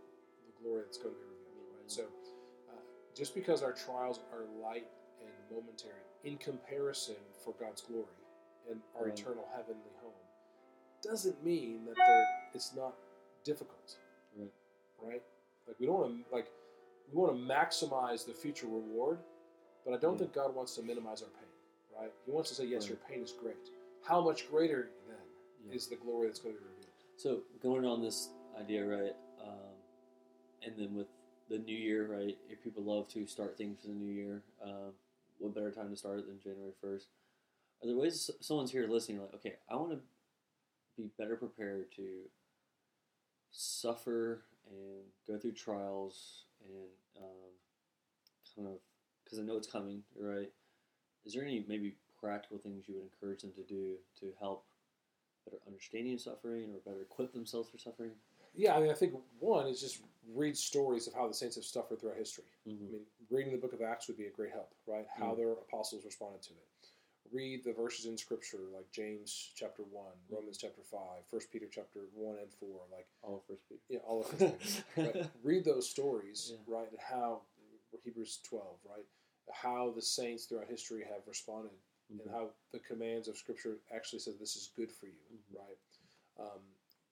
the 0.46 0.54
glory 0.64 0.84
that's 0.86 0.98
going 0.98 1.14
to 1.16 1.20
be 1.22 1.28
revealed, 1.28 1.70
right? 1.80 1.90
So 1.92 2.04
uh, 2.04 2.37
just 3.18 3.34
because 3.34 3.64
our 3.64 3.74
trials 3.74 4.20
are 4.32 4.46
light 4.62 4.88
and 5.22 5.32
momentary 5.52 5.94
in 6.24 6.38
comparison 6.38 7.16
for 7.44 7.54
God's 7.60 7.82
glory 7.82 8.06
and 8.70 8.82
our 8.96 9.06
Right. 9.06 9.20
eternal 9.20 9.46
heavenly 9.56 9.92
home, 10.02 10.14
doesn't 11.02 11.44
mean 11.44 11.86
that 11.86 11.96
it's 12.54 12.74
not 12.76 12.96
difficult. 13.44 13.98
Right. 14.36 14.52
Right. 15.02 15.24
Like 15.68 15.80
we 15.80 15.86
don't 15.88 16.00
want 16.00 16.28
to 16.30 16.36
like 16.36 16.52
we 17.12 17.18
want 17.22 17.34
to 17.38 17.40
maximize 17.42 18.26
the 18.26 18.34
future 18.34 18.68
reward, 18.68 19.20
but 19.86 19.94
I 19.94 19.98
don't 19.98 20.14
Yeah. 20.14 20.20
think 20.20 20.34
God 20.34 20.54
wants 20.54 20.76
to 20.76 20.84
minimize 20.84 21.22
our 21.24 21.30
pain. 21.30 21.50
Right. 21.98 22.12
He 22.26 22.32
wants 22.32 22.50
to 22.50 22.56
say, 22.56 22.66
yes, 22.66 22.84
Right. 22.84 22.90
your 22.90 22.98
pain 23.08 23.24
is 23.24 23.32
great. 23.32 23.72
How 24.02 24.22
much 24.22 24.50
greater 24.50 24.92
then 25.08 25.18
Yeah. 25.66 25.74
is 25.74 25.88
the 25.88 25.96
glory 25.96 26.28
that's 26.28 26.40
going 26.40 26.56
to 26.56 26.62
be 26.62 26.68
revealed? 26.68 26.92
So 27.16 27.42
going 27.62 27.86
on 27.86 28.02
this 28.02 28.30
idea, 28.58 28.86
right, 28.86 29.16
um, 29.40 29.76
and 30.64 30.78
then 30.78 30.94
with 30.96 31.08
the 31.50 31.58
new 31.60 31.76
year, 31.76 32.08
right, 32.08 32.38
if 32.50 32.64
people 32.64 32.84
love 32.84 33.08
to 33.10 33.26
start 33.28 33.58
things 33.58 33.80
for 33.82 33.88
the 33.88 33.94
new 33.94 34.12
year, 34.12 34.44
um, 34.64 34.94
what 35.40 35.56
better 35.56 35.72
time 35.72 35.90
to 35.90 35.96
start 35.96 36.20
it 36.20 36.28
than 36.28 36.40
January 36.40 36.74
first? 36.82 37.08
Are 37.82 37.88
there 37.88 37.96
ways 37.96 38.30
someone's 38.42 38.72
here 38.72 38.88
listening, 38.88 39.22
like, 39.22 39.34
okay, 39.36 39.54
I 39.70 39.76
want 39.76 39.92
to 39.92 40.00
be 40.98 41.12
better 41.18 41.36
prepared 41.36 41.92
to 41.96 42.04
suffer 43.52 44.44
and 44.70 45.04
go 45.28 45.38
through 45.40 45.54
trials 45.54 46.46
and 46.66 47.24
um, 47.24 47.52
kind 48.56 48.68
of 48.68 48.80
because 49.24 49.40
I 49.40 49.44
know 49.44 49.58
it's 49.58 49.72
coming, 49.72 50.04
right? 50.20 50.52
Is 51.26 51.34
there 51.34 51.44
any 51.44 51.66
maybe 51.68 51.96
practical 52.20 52.58
things 52.58 52.86
you 52.88 52.96
would 52.96 53.04
encourage 53.04 53.42
them 53.42 53.52
to 53.56 53.64
do 53.64 53.96
to 54.22 54.32
help 54.40 54.66
better 55.46 55.58
understanding 55.68 56.18
suffering 56.18 56.70
or 56.74 56.80
better 56.86 57.02
equip 57.02 57.34
themselves 57.34 57.70
for 57.70 57.78
suffering? 57.78 58.12
Yeah, 58.58 58.76
I 58.76 58.80
mean, 58.82 58.90
I 58.90 58.94
think 58.94 59.14
one 59.40 59.68
is 59.68 59.80
just 59.80 60.02
read 60.36 60.58
stories 60.58 61.08
of 61.08 61.14
how 61.14 61.28
the 61.28 61.34
saints 61.34 61.56
have 61.56 61.64
suffered 61.64 62.02
throughout 62.02 62.18
history. 62.18 62.44
Mm-hmm. 62.68 62.86
I 62.88 62.92
mean, 62.92 63.02
reading 63.30 63.52
the 63.54 63.58
book 63.60 63.72
of 63.74 63.82
Acts 63.82 64.08
would 64.08 64.18
be 64.18 64.26
a 64.26 64.30
great 64.32 64.52
help, 64.52 64.74
right? 64.88 65.06
How 65.16 65.32
Mm. 65.34 65.38
their 65.38 65.52
apostles 65.54 66.04
responded 66.04 66.42
to 66.44 66.52
it. 66.54 66.90
Read 67.32 67.64
the 67.64 67.74
verses 67.74 68.06
in 68.06 68.18
Scripture, 68.18 68.60
like 68.74 68.90
James 68.92 69.52
chapter 69.56 69.84
one, 69.84 70.14
Romans 70.30 70.58
chapter 70.58 70.82
five, 70.82 71.26
First 71.30 71.52
Peter 71.52 71.68
chapter 71.70 72.00
one 72.16 72.38
and 72.40 72.52
four, 72.54 72.82
like 72.92 73.08
All 73.22 73.36
of 73.38 73.44
First 73.44 73.62
Peter. 73.70 73.82
yeah, 73.90 74.00
all 74.08 74.22
of 74.22 74.28
First 74.28 74.84
Peter. 74.96 75.12
right? 75.14 75.30
Read 75.44 75.66
those 75.66 75.90
stories, 75.90 76.52
Yeah. 76.54 76.74
right? 76.76 76.90
And 76.90 77.00
how 77.00 77.42
Hebrews 78.04 78.40
twelve, 78.44 78.78
right? 78.90 79.06
How 79.52 79.92
the 79.92 80.02
saints 80.02 80.46
throughout 80.46 80.68
history 80.70 81.04
have 81.04 81.22
responded, 81.28 81.72
and 82.10 82.22
how 82.32 82.50
the 82.72 82.80
commands 82.80 83.28
of 83.28 83.38
Scripture 83.38 83.78
actually 83.94 84.20
says 84.20 84.38
this 84.38 84.56
is 84.56 84.70
good 84.76 84.92
for 84.92 85.08
you, 85.08 85.20
Mhm. 85.34 85.58
right? 85.60 85.78
Um, 86.40 86.62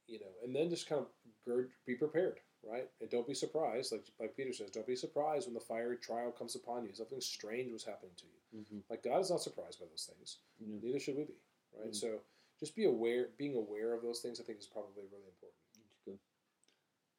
you 0.08 0.20
know, 0.20 0.32
and 0.44 0.56
then 0.56 0.70
just 0.70 0.88
kind 0.88 1.02
of 1.02 1.08
gird, 1.46 1.70
be 1.86 1.96
prepared, 1.96 2.40
right? 2.64 2.90
And 3.02 3.10
don't 3.10 3.28
be 3.28 3.34
surprised, 3.34 3.92
like 3.92 4.06
like 4.20 4.36
Peter 4.36 4.54
says, 4.54 4.72
don't 4.72 4.88
be 4.88 4.96
surprised 4.96 5.48
when 5.48 5.54
the 5.54 5.60
fiery 5.60 5.98
trial 5.98 6.32
comes 6.32 6.56
upon 6.56 6.84
you. 6.86 6.94
Something 6.94 7.22
strange 7.22 7.72
was 7.72 7.84
happening 7.84 8.12
to 8.18 8.26
you. 8.26 8.60
Mm-hmm. 8.62 8.78
Like 8.90 9.04
God 9.04 9.20
is 9.22 9.30
not 9.30 9.42
surprised 9.42 9.80
by 9.80 9.86
those 9.90 10.10
things. 10.12 10.38
Yeah. 10.60 10.78
Neither 10.82 11.00
should 11.00 11.18
we 11.18 11.24
be, 11.26 11.34
right? 11.80 11.92
Mhm. 11.92 11.96
So 11.96 12.20
just 12.60 12.76
be 12.76 12.86
aware. 12.86 13.30
Being 13.38 13.56
aware 13.56 13.94
of 13.94 14.02
those 14.02 14.20
things, 14.20 14.40
I 14.40 14.44
think, 14.44 14.60
is 14.60 14.68
probably 14.68 15.04
really 15.12 15.28
important. 15.28 15.60
Good. 16.06 16.20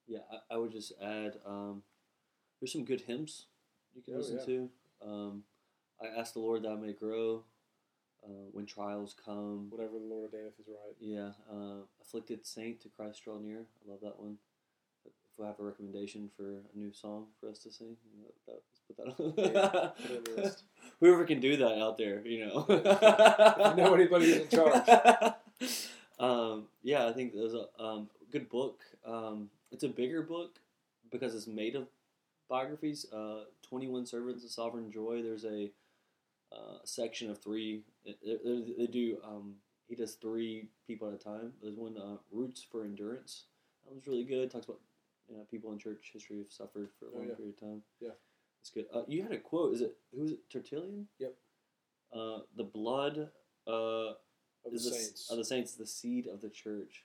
Yeah, 0.06 0.20
I, 0.30 0.54
I 0.54 0.58
would 0.58 0.72
just 0.72 0.92
add. 1.02 1.38
Um, 1.46 1.82
there's 2.60 2.72
some 2.72 2.84
good 2.84 3.02
hymns 3.02 3.46
you 3.94 4.02
can 4.02 4.14
Oh, 4.14 4.18
listen 4.18 4.38
yeah. 4.38 4.44
to. 4.46 4.70
Um, 5.02 5.44
I 6.02 6.06
ask 6.18 6.32
the 6.32 6.40
Lord 6.40 6.62
that 6.62 6.70
I 6.72 6.76
may 6.76 6.92
grow 6.92 7.44
uh, 8.26 8.48
when 8.52 8.66
trials 8.66 9.14
come. 9.24 9.68
Whatever 9.70 9.98
the 9.98 10.04
Lord 10.04 10.32
ordaineth 10.32 10.58
is 10.60 10.68
right. 10.68 10.96
Yeah, 11.00 11.30
uh, 11.50 11.82
afflicted 12.00 12.46
saint 12.46 12.80
to 12.82 12.88
Christ 12.88 13.24
draw 13.24 13.38
near. 13.38 13.66
I 13.86 13.90
love 13.90 14.00
that 14.02 14.18
one. 14.20 14.38
If 15.04 15.12
we 15.38 15.46
have 15.46 15.60
a 15.60 15.64
recommendation 15.64 16.30
for 16.36 16.62
a 16.74 16.78
new 16.78 16.92
song 16.92 17.26
for 17.40 17.48
us 17.48 17.58
to 17.60 17.70
sing, 17.70 17.96
you 18.12 18.22
know, 18.22 18.32
that, 18.46 18.62
let's 18.72 18.80
put 18.86 18.96
that 18.96 19.24
on. 19.24 19.34
Yeah, 19.36 19.90
put 20.02 20.10
it 20.10 20.36
the 20.36 20.42
list. 20.42 20.64
Whoever 21.00 21.24
can 21.24 21.40
do 21.40 21.56
that 21.58 21.78
out 21.78 21.98
there, 21.98 22.26
you 22.26 22.46
know. 22.46 22.66
Know 23.76 23.94
anybody 23.94 24.42
in 24.42 24.48
charge. 24.48 24.88
um, 26.18 26.64
yeah, 26.82 27.06
I 27.06 27.12
think 27.12 27.34
there's 27.34 27.54
a 27.54 27.66
um, 27.78 28.08
good 28.32 28.48
book. 28.48 28.80
Um, 29.06 29.50
it's 29.70 29.84
a 29.84 29.88
bigger 29.88 30.22
book 30.22 30.58
because 31.10 31.34
it's 31.34 31.46
made 31.46 31.76
of 31.76 31.86
biographies. 32.48 33.06
Uh, 33.12 33.44
Twenty 33.62 33.88
One 33.88 34.06
Servants 34.06 34.44
of 34.44 34.50
Sovereign 34.50 34.90
Joy. 34.90 35.22
There's 35.22 35.44
a 35.44 35.70
uh, 36.52 36.78
section 36.84 37.30
of 37.30 37.38
three. 37.42 37.82
They, 38.04 38.14
they- 38.24 38.74
they 38.78 38.86
do. 38.86 39.18
Um, 39.24 39.54
he 39.88 39.94
does 39.94 40.14
three 40.14 40.68
people 40.86 41.06
at 41.08 41.14
a 41.14 41.18
time. 41.18 41.52
There's 41.62 41.76
one 41.76 41.96
uh, 41.96 42.16
Roots 42.32 42.62
for 42.70 42.84
Endurance. 42.84 43.44
That 43.84 43.94
was 43.94 44.06
really 44.08 44.24
good. 44.24 44.50
Talks 44.50 44.66
about 44.66 44.80
you 45.28 45.36
know, 45.36 45.46
people 45.50 45.70
in 45.72 45.78
church 45.78 46.10
history 46.12 46.38
have 46.38 46.50
suffered 46.50 46.90
for 46.98 47.06
a 47.06 47.08
Oh, 47.14 47.18
long 47.18 47.28
yeah. 47.28 47.34
period 47.34 47.54
of 47.54 47.60
time. 47.60 47.82
Yeah. 48.00 48.10
It's 48.60 48.70
good. 48.70 48.86
Uh, 48.92 49.02
you 49.06 49.22
had 49.22 49.30
a 49.32 49.38
quote. 49.38 49.74
Is 49.74 49.80
it 49.82 49.96
who 50.14 50.24
is 50.24 50.32
it? 50.32 50.38
Tertullian. 50.50 51.06
Yep. 51.20 51.34
Uh, 52.12 52.38
the 52.56 52.64
blood 52.64 53.28
uh, 53.68 53.70
Of 53.70 54.16
the 54.70 54.74
is 54.76 54.84
the, 54.84 54.90
saints. 54.90 55.30
of 55.30 55.36
the 55.38 55.44
saints, 55.44 55.74
the 55.74 55.86
seed 55.86 56.26
of 56.26 56.40
the 56.40 56.50
church. 56.50 57.04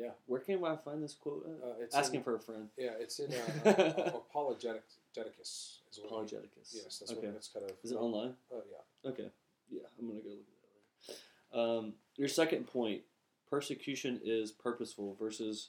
Yeah. 0.00 0.10
Where 0.26 0.40
can 0.40 0.64
I 0.64 0.76
find 0.76 1.02
this 1.02 1.14
quote? 1.14 1.46
Uh, 1.62 1.74
it's 1.82 1.94
Asking 1.94 2.20
in, 2.20 2.24
for 2.24 2.36
a 2.36 2.40
friend. 2.40 2.68
Yeah, 2.78 2.92
it's 2.98 3.18
in 3.18 3.30
uh, 3.32 3.68
Apologetic, 4.30 4.82
Apologeticus. 5.14 5.80
Is 5.90 6.00
Apologeticus. 6.02 6.72
Yes, 6.72 6.98
that's 6.98 7.12
okay. 7.12 7.26
what 7.26 7.34
that's 7.34 7.48
kind 7.48 7.66
of. 7.66 7.76
Is 7.84 7.92
it 7.92 7.96
online? 7.96 8.32
Oh 8.52 8.62
yeah. 8.70 9.10
Okay. 9.10 9.26
Yeah, 9.70 9.82
I'm 9.98 10.08
gonna 10.08 10.20
go 10.20 10.30
look 10.30 10.38
at 10.38 11.12
that 11.52 11.62
later. 11.62 11.78
Um, 11.78 11.92
your 12.16 12.28
second 12.28 12.66
point: 12.66 13.02
persecution 13.50 14.20
is 14.24 14.50
purposeful. 14.50 15.16
Verses 15.20 15.68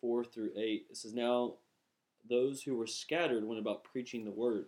four 0.00 0.24
through 0.24 0.50
eight. 0.56 0.86
It 0.90 0.96
says, 0.96 1.12
"Now 1.12 1.54
those 2.28 2.62
who 2.62 2.74
were 2.74 2.86
scattered 2.86 3.44
went 3.44 3.60
about 3.60 3.84
preaching 3.84 4.24
the 4.24 4.30
word. 4.30 4.66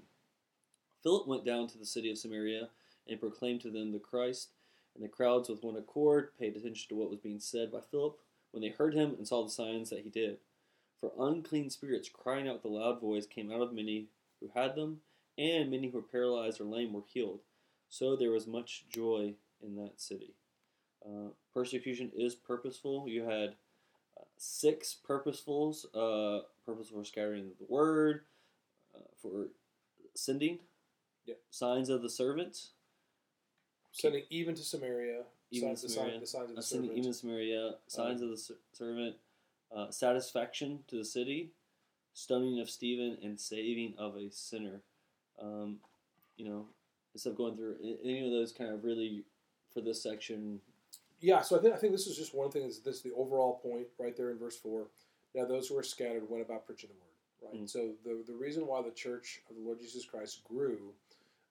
Philip 1.02 1.26
went 1.26 1.47
down 1.47 1.69
to 1.69 1.78
the 1.78 1.87
city 1.87 2.11
of 2.11 2.19
Samaria 2.19 2.69
and 3.09 3.19
proclaimed 3.19 3.62
to 3.62 3.71
them 3.71 3.92
the 3.92 3.99
Christ, 3.99 4.50
and 4.95 5.02
the 5.02 5.09
crowds 5.09 5.49
with 5.49 5.62
one 5.62 5.76
accord 5.76 6.37
paid 6.38 6.54
attention 6.54 6.88
to 6.90 6.95
what 6.95 7.09
was 7.09 7.21
being 7.21 7.40
said 7.40 7.73
by 7.73 7.80
Philip 7.80 8.19
when 8.52 8.62
they 8.62 8.69
heard 8.71 8.95
him 8.95 9.14
and 9.16 9.26
saw 9.26 9.42
the 9.45 9.50
signs 9.50 9.90
that 9.90 10.00
he 10.00 10.11
did. 10.11 10.38
For 11.00 11.12
unclean 11.19 11.71
spirits, 11.71 12.11
crying 12.12 12.49
out 12.49 12.57
with 12.57 12.64
a 12.66 12.69
loud 12.69 13.00
voice, 13.00 13.26
came 13.26 13.50
out 13.50 13.62
of 13.62 13.73
many 13.73 14.07
who 14.40 14.50
had 14.54 14.75
them, 14.75 15.00
and 15.38 15.71
many 15.71 15.88
who 15.88 15.99
were 15.99 16.02
paralyzed 16.02 16.61
or 16.61 16.64
lame 16.64 16.92
were 16.92 17.02
healed. 17.07 17.40
So 17.88 18.16
there 18.16 18.30
was 18.30 18.47
much 18.47 18.85
joy 18.88 19.35
in 19.62 19.76
that 19.76 20.00
city. 20.00 20.35
Uh, 21.04 21.30
persecution 21.54 22.11
is 22.14 22.35
purposeful. 22.35 23.09
You 23.09 23.25
had 23.25 23.54
uh, 24.19 24.25
six 24.37 24.95
purposefuls, 24.95 25.87
uh, 25.95 26.40
purposeful 26.66 26.99
for 26.99 27.04
scattering 27.04 27.52
the 27.59 27.66
word, 27.69 28.23
uh, 28.95 29.09
for 29.21 29.49
sending, 30.14 30.59
Yep. 31.26 31.38
signs 31.50 31.88
of 31.88 32.02
the 32.02 32.11
servants. 32.11 32.71
Sending 33.92 34.25
even 34.30 34.54
to 34.54 34.62
Samaria. 34.62 35.25
Even 35.52 35.69
signs, 35.76 35.80
to 35.80 35.87
the, 35.88 35.92
Samaria. 35.92 36.12
sign, 36.12 36.21
the 36.21 36.26
signs 36.26 36.50
of 36.50 36.57
the 36.57 36.62
servant. 36.62 36.92
even 36.99 37.12
Samaria, 37.12 37.75
signs 37.87 38.23
Um, 38.23 38.30
of 38.30 38.37
the 38.37 38.54
servant, 38.73 39.16
uh, 39.75 39.90
satisfaction 39.90 40.85
to 40.88 40.97
the 40.97 41.04
city, 41.04 41.50
stoning 42.12 42.61
of 42.61 42.71
Stephen, 42.71 43.19
and 43.23 43.38
saving 43.38 43.95
of 43.99 44.16
a 44.16 44.30
sinner. 44.30 44.83
Um, 45.38 45.80
you 46.37 46.45
know, 46.45 46.66
instead 47.14 47.30
of 47.30 47.37
going 47.37 47.57
through 47.57 47.76
any 48.04 48.25
of 48.25 48.30
those 48.30 48.52
kind 48.52 48.71
of 48.73 48.85
really 48.85 49.25
for 49.73 49.80
this 49.80 50.02
section, 50.02 50.61
Yeah, 51.21 51.42
so 51.42 51.59
I 51.59 51.61
think 51.62 51.75
I 51.75 51.76
think 51.78 51.92
this 51.92 52.07
is 52.07 52.16
just 52.16 52.35
one 52.35 52.50
thing. 52.50 52.62
Is 52.62 52.80
this 52.80 53.00
the 53.02 53.12
overall 53.12 53.59
point 53.59 53.88
right 53.99 54.16
there 54.16 54.30
in 54.30 54.38
verse 54.38 54.57
four? 54.57 54.87
Now 55.35 55.45
those 55.45 55.69
who 55.69 55.75
were 55.75 55.83
scattered 55.83 56.28
went 56.28 56.42
about 56.45 56.64
preaching 56.66 56.90
the 56.90 56.95
word. 56.95 57.52
Right. 57.52 57.62
Mm. 57.64 57.69
So 57.71 57.92
the 58.04 58.23
the 58.26 58.35
reason 58.35 58.66
why 58.66 58.83
the 58.83 58.90
church 58.90 59.42
of 59.50 59.57
the 59.57 59.62
Lord 59.62 59.78
Jesus 59.80 60.04
Christ 60.04 60.42
grew 60.45 60.92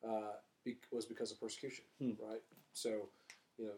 uh, 0.08 0.34
be, 0.64 0.78
was 0.92 1.06
because 1.06 1.32
of 1.32 1.40
persecution. 1.40 1.86
Hmm. 2.00 2.12
Right. 2.20 2.42
So 2.74 3.10
you 3.58 3.66
know 3.66 3.72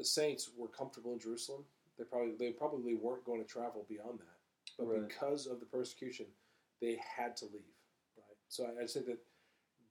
the 0.00 0.04
saints 0.06 0.48
were 0.56 0.66
comfortable 0.66 1.12
in 1.12 1.18
Jerusalem. 1.20 1.62
They 1.98 2.04
probably 2.04 2.32
they 2.38 2.52
probably 2.52 2.94
weren't 2.94 3.24
going 3.26 3.42
to 3.42 3.46
travel 3.48 3.84
beyond 3.86 4.18
that, 4.20 4.38
but 4.78 4.86
Right. 4.88 5.06
because 5.06 5.46
of 5.46 5.60
the 5.60 5.66
persecution, 5.66 6.24
they 6.80 6.96
had 7.16 7.36
to 7.36 7.44
leave. 7.44 7.76
Right. 8.16 8.36
So 8.48 8.64
I, 8.64 8.84
I 8.84 8.86
think 8.86 9.04
that 9.06 9.18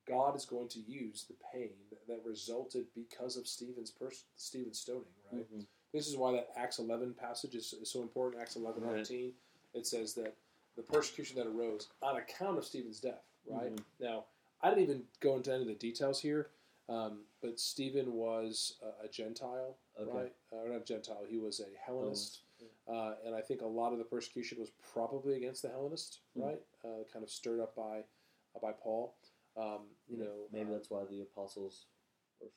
God 0.08 0.36
is 0.36 0.46
going 0.46 0.68
to 0.70 0.80
use 0.80 1.26
the 1.30 1.36
pain 1.54 1.70
that, 1.92 2.08
that 2.08 2.26
resulted 2.26 2.86
because 2.96 3.38
of 3.38 3.48
Stephen's 3.48 3.92
pers- 3.92 4.26
Stephen's 4.36 4.80
stoning. 4.80 5.14
Right. 5.32 5.46
Mhm. 5.54 5.68
This 5.94 6.08
is 6.08 6.18
why 6.18 6.32
that 6.32 6.50
Acts 6.56 6.80
11 6.80 7.14
passage 7.14 7.54
is, 7.54 7.74
is 7.74 7.92
so 7.92 8.02
important. 8.02 8.42
Acts 8.42 8.56
11, 8.56 8.82
Right. 8.84 8.96
19. 8.98 9.34
It 9.76 9.86
says 9.86 10.16
that 10.16 10.36
the 10.76 10.82
persecution 10.82 11.38
that 11.38 11.46
arose 11.46 11.90
on 12.02 12.18
account 12.18 12.58
of 12.58 12.66
Stephen's 12.66 13.00
death, 13.00 13.24
right? 13.46 13.76
Mhm. 13.76 13.84
Now, 14.00 14.26
I 14.62 14.70
didn't 14.70 14.84
even 14.86 15.08
go 15.20 15.36
into 15.36 15.54
any 15.54 15.62
of 15.62 15.68
the 15.68 15.76
details 15.76 16.20
here, 16.20 16.50
um, 16.90 17.26
but 17.42 17.60
Stephen 17.60 18.14
was 18.14 18.80
a, 18.82 19.06
a 19.06 19.08
Gentile, 19.10 19.78
Okay. 20.02 20.18
right? 20.18 20.34
Uh, 20.54 20.56
or 20.58 20.70
not 20.70 20.86
Gentile, 20.86 21.26
he 21.28 21.38
was 21.38 21.60
a 21.60 21.66
Hellenist. 21.86 22.42
Hellenist, 22.60 22.78
Uh, 22.88 23.16
and 23.26 23.36
I 23.36 23.42
think 23.42 23.62
a 23.62 23.66
lot 23.68 23.92
of 23.94 24.00
the 24.00 24.06
persecution 24.06 24.60
was 24.60 24.72
probably 24.94 25.36
against 25.36 25.62
the 25.62 25.70
Hellenists, 25.70 26.22
Hmm. 26.36 26.42
right? 26.44 26.62
Uh, 26.84 27.04
kind 27.12 27.24
of 27.24 27.30
stirred 27.30 27.60
up 27.60 27.76
by 27.76 28.04
uh, 28.56 28.60
by 28.62 28.72
Paul. 28.72 29.16
Um, 29.56 29.88
you 30.08 30.18
know, 30.18 30.48
maybe 30.52 30.70
uh, 30.72 30.74
that's 30.74 30.90
why 30.90 31.04
the 31.06 31.22
apostles 31.22 31.86
were, 32.40 32.48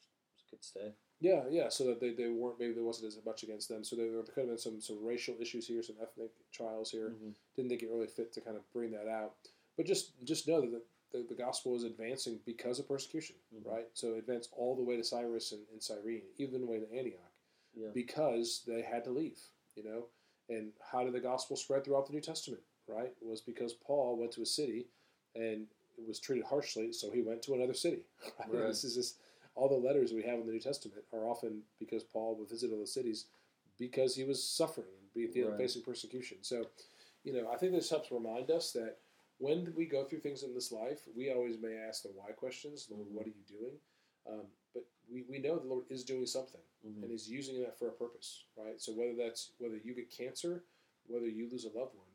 could 0.51 0.63
stay. 0.65 0.95
Yeah, 1.21 1.45
yeah. 1.51 1.69
So 1.69 1.85
that 1.87 2.01
they, 2.01 2.11
they 2.13 2.29
weren't 2.29 2.59
maybe 2.59 2.73
there 2.73 2.83
wasn't 2.85 3.09
as 3.09 3.25
much 3.25 3.43
against 3.43 3.69
them. 3.69 3.85
So 3.85 3.95
there, 3.97 4.11
there 4.11 4.23
could 4.23 4.39
have 4.43 4.49
been 4.49 4.59
some 4.59 4.81
some 4.81 5.05
racial 5.05 5.37
issues 5.41 5.67
here, 5.67 5.83
some 5.83 5.97
ethnic 6.01 6.31
trials 6.51 6.91
here. 6.91 7.11
Mhm. 7.11 7.35
Didn't 7.57 7.69
think 7.69 7.83
it 7.83 7.91
really 7.91 8.07
fit 8.07 8.33
to 8.33 8.41
kind 8.41 8.57
of 8.57 8.69
bring 8.73 8.91
that 8.93 9.07
out. 9.09 9.35
But 9.77 9.87
just 9.87 10.13
just 10.25 10.49
know 10.49 10.61
that 10.61 10.71
the, 10.71 10.83
the, 11.19 11.25
the 11.29 11.35
gospel 11.35 11.75
is 11.77 11.85
advancing 11.85 12.41
because 12.47 12.79
of 12.79 12.89
persecution, 12.89 13.37
Mhm. 13.55 13.67
right? 13.67 13.89
So 13.95 14.15
it 14.15 14.19
advanced 14.19 14.51
all 14.57 14.75
the 14.77 14.83
way 14.83 14.97
to 14.97 15.05
Cyprus 15.05 15.53
and, 15.53 15.67
and 15.73 15.83
Cyrene, 15.83 16.23
even 16.39 16.61
the 16.61 16.67
way 16.67 16.79
to 16.81 16.91
Antioch, 16.93 17.32
Yeah. 17.75 17.89
because 17.95 18.63
they 18.67 18.83
had 18.83 19.05
to 19.05 19.11
leave. 19.11 19.39
You 19.77 19.85
know, 19.85 20.05
and 20.51 20.73
how 20.91 21.03
did 21.05 21.15
the 21.15 21.21
gospel 21.21 21.57
spread 21.57 21.85
throughout 21.85 22.07
the 22.07 22.13
New 22.13 22.21
Testament? 22.21 22.63
Right, 22.89 23.13
it 23.23 23.27
was 23.27 23.41
because 23.41 23.73
Paul 23.73 24.19
went 24.19 24.33
to 24.33 24.43
a 24.43 24.47
city 24.47 24.87
and 25.35 25.67
it 25.97 26.07
was 26.07 26.19
treated 26.21 26.45
harshly, 26.45 26.93
so 26.93 27.11
he 27.11 27.23
went 27.23 27.43
to 27.43 27.55
another 27.55 27.75
city. 27.75 28.03
Right. 28.49 28.67
This 28.69 28.85
is 28.85 28.95
just 28.97 29.17
all 29.55 29.69
the 29.69 29.75
letters 29.87 30.13
we 30.13 30.23
have 30.25 30.41
in 30.41 30.47
the 30.47 30.53
New 30.53 30.61
Testament 30.61 31.03
are 31.13 31.25
often 31.27 31.63
because 31.79 32.03
Paul 32.03 32.37
would 32.39 32.49
visit 32.51 32.71
those 32.71 32.93
cities 32.93 33.27
because 33.79 34.15
he 34.15 34.25
was 34.25 34.43
suffering 34.43 34.89
and 35.01 35.33
be, 35.33 35.43
Right. 35.43 35.57
facing 35.57 35.83
persecution. 35.83 36.39
So, 36.43 36.67
you 37.25 37.33
know, 37.33 37.49
I 37.51 37.57
think 37.57 37.73
this 37.73 37.89
helps 37.91 38.11
remind 38.11 38.51
us 38.51 38.73
that 38.73 38.99
when 39.39 39.73
we 39.75 39.87
go 39.87 40.05
through 40.05 40.21
things 40.21 40.43
in 40.43 40.53
this 40.55 40.71
life, 40.73 41.01
we 41.17 41.31
always 41.33 41.57
may 41.59 41.77
ask 41.77 42.03
the 42.03 42.11
why 42.11 42.33
questions. 42.33 42.89
Lord, 42.91 43.07
Mhm. 43.09 43.13
what 43.13 43.27
are 43.27 43.31
you 43.31 43.45
doing? 43.49 43.81
Um, 44.27 44.47
but 44.75 44.85
we, 45.11 45.23
we 45.29 45.39
know 45.39 45.59
the 45.59 45.67
Lord 45.69 45.85
is 45.91 46.05
doing 46.05 46.27
something 46.27 46.61
Mhm. 46.87 47.03
and 47.05 47.13
is 47.13 47.29
using 47.31 47.61
that 47.61 47.79
for 47.79 47.89
a 47.89 47.93
purpose, 47.93 48.45
right? 48.57 48.81
So 48.81 48.93
whether 48.93 49.15
that's 49.15 49.53
whether 49.59 49.77
you 49.77 49.95
get 49.95 50.11
cancer, 50.11 50.65
whether 51.07 51.27
you 51.29 51.49
lose 51.49 51.65
a 51.65 51.69
loved 51.79 51.95
one, 51.95 52.09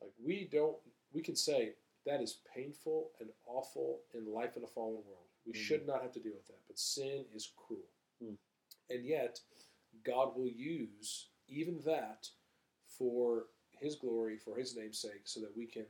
like 0.00 0.12
we 0.22 0.44
don't, 0.44 0.76
we 1.12 1.22
can 1.22 1.36
say 1.36 1.74
that 2.04 2.20
is 2.20 2.40
painful 2.54 3.10
and 3.20 3.30
awful 3.46 4.00
in 4.14 4.32
life 4.32 4.56
in 4.56 4.64
a 4.64 4.66
fallen 4.66 5.04
world. 5.06 5.28
We 5.46 5.52
Mhm. 5.52 5.56
should 5.56 5.86
not 5.86 6.02
have 6.02 6.12
to 6.12 6.20
deal 6.20 6.34
with 6.34 6.46
that, 6.48 6.66
but 6.66 6.78
sin 6.78 7.26
is 7.34 7.46
cruel, 7.56 7.88
Mm. 8.22 8.36
and 8.90 9.06
yet 9.06 9.40
God 10.02 10.36
will 10.36 10.48
use 10.48 11.28
even 11.48 11.80
that 11.82 12.30
for 12.86 13.48
His 13.70 13.96
glory, 13.96 14.36
for 14.36 14.56
His 14.56 14.76
name's 14.76 14.98
sake, 14.98 15.26
so 15.26 15.40
that 15.40 15.56
we 15.56 15.66
can 15.66 15.86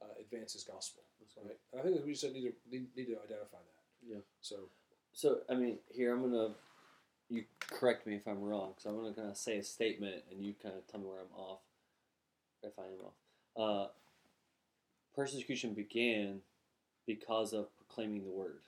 uh, 0.00 0.14
advance 0.18 0.52
His 0.54 0.64
gospel, 0.64 1.04
That's 1.20 1.36
right. 1.36 1.46
right? 1.46 1.60
And 1.72 1.80
I 1.80 1.84
think 1.84 1.96
that 1.96 2.04
we 2.04 2.12
just 2.12 2.24
need 2.32 2.50
to 2.50 2.68
need, 2.70 2.96
need 2.96 3.06
to 3.06 3.20
identify 3.22 3.58
that. 3.62 3.84
Yeah. 4.02 4.20
So 4.40 4.68
So 5.12 5.38
I 5.50 5.54
mean, 5.54 5.78
here 5.90 6.14
I'm 6.14 6.22
gonna 6.22 6.54
you 7.28 7.44
correct 7.60 8.06
me 8.06 8.14
if 8.16 8.26
I'm 8.26 8.42
wrong. 8.42 8.74
So 8.76 8.90
I'm 8.90 8.96
gonna 8.96 9.14
kind 9.14 9.30
of 9.30 9.36
say 9.36 9.58
a 9.58 9.62
statement, 9.62 10.22
and 10.30 10.44
you 10.44 10.54
kind 10.62 10.74
of 10.74 10.86
tell 10.86 11.00
me 11.00 11.06
where 11.06 11.20
I'm 11.20 11.34
off, 11.36 11.60
if 12.62 12.72
I 12.78 12.82
am 12.82 13.06
off. 13.06 13.14
Uh, 13.56 13.90
persecution 15.14 15.74
began 15.74 16.40
because 17.06 17.52
of 17.52 17.66
proclaiming 17.76 18.24
the 18.24 18.30
word, 18.30 18.60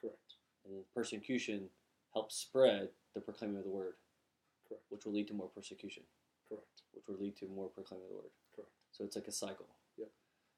correct, 0.00 0.34
and 0.64 0.82
persecution 0.94 1.68
helped 2.12 2.32
spread 2.32 2.88
the 3.14 3.20
proclaiming 3.20 3.58
of 3.58 3.64
the 3.64 3.70
word, 3.70 3.94
correct, 4.68 4.84
which 4.90 5.04
will 5.04 5.12
lead 5.12 5.28
to 5.28 5.34
more 5.34 5.48
persecution, 5.48 6.02
correct, 6.48 6.82
which 6.92 7.04
will 7.08 7.22
lead 7.22 7.36
to 7.36 7.46
more 7.48 7.68
proclaiming 7.68 8.04
of 8.04 8.10
the 8.10 8.16
word. 8.16 8.30
Correct. 8.54 8.70
So 8.92 9.04
it's 9.04 9.16
like 9.16 9.28
a 9.28 9.32
cycle. 9.32 9.66
Yep. 9.98 10.08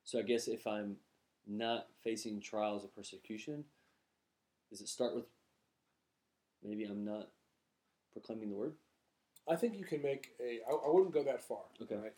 So 0.04 0.18
I 0.18 0.22
guess 0.22 0.48
if 0.48 0.66
I'm 0.66 0.96
not 1.46 1.86
facing 2.02 2.40
trials 2.40 2.84
of 2.84 2.94
persecution, 2.94 3.64
does 4.74 4.80
it 4.80 4.88
start 4.88 5.14
with 5.14 5.26
maybe 6.64 6.82
I'm 6.84 7.04
not 7.04 7.28
proclaiming 8.12 8.50
the 8.50 8.56
word? 8.56 8.72
I 9.48 9.54
think 9.54 9.78
you 9.78 9.84
can 9.84 10.02
make 10.02 10.30
a. 10.40 10.58
I, 10.68 10.72
I 10.74 10.90
wouldn't 10.90 11.14
go 11.14 11.22
that 11.22 11.40
far. 11.46 11.60
Okay. 11.80 11.94
Right. 11.94 12.12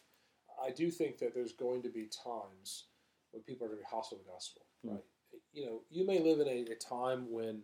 I 0.64 0.70
do 0.70 0.90
think 0.90 1.18
that 1.18 1.34
there's 1.34 1.52
going 1.52 1.82
to 1.82 1.90
be 1.90 2.08
times 2.24 2.84
when 3.32 3.42
people 3.42 3.66
are 3.66 3.68
going 3.68 3.80
to 3.80 3.84
be 3.84 3.88
hostile 3.94 4.16
to 4.16 4.24
the 4.24 4.30
gospel. 4.30 4.62
Hmm. 4.82 4.90
Right. 4.92 5.04
You 5.52 5.66
know, 5.66 5.80
you 5.90 6.06
may 6.06 6.18
live 6.18 6.40
in 6.40 6.48
a, 6.48 6.72
a 6.72 6.76
time 6.76 7.30
when, 7.30 7.60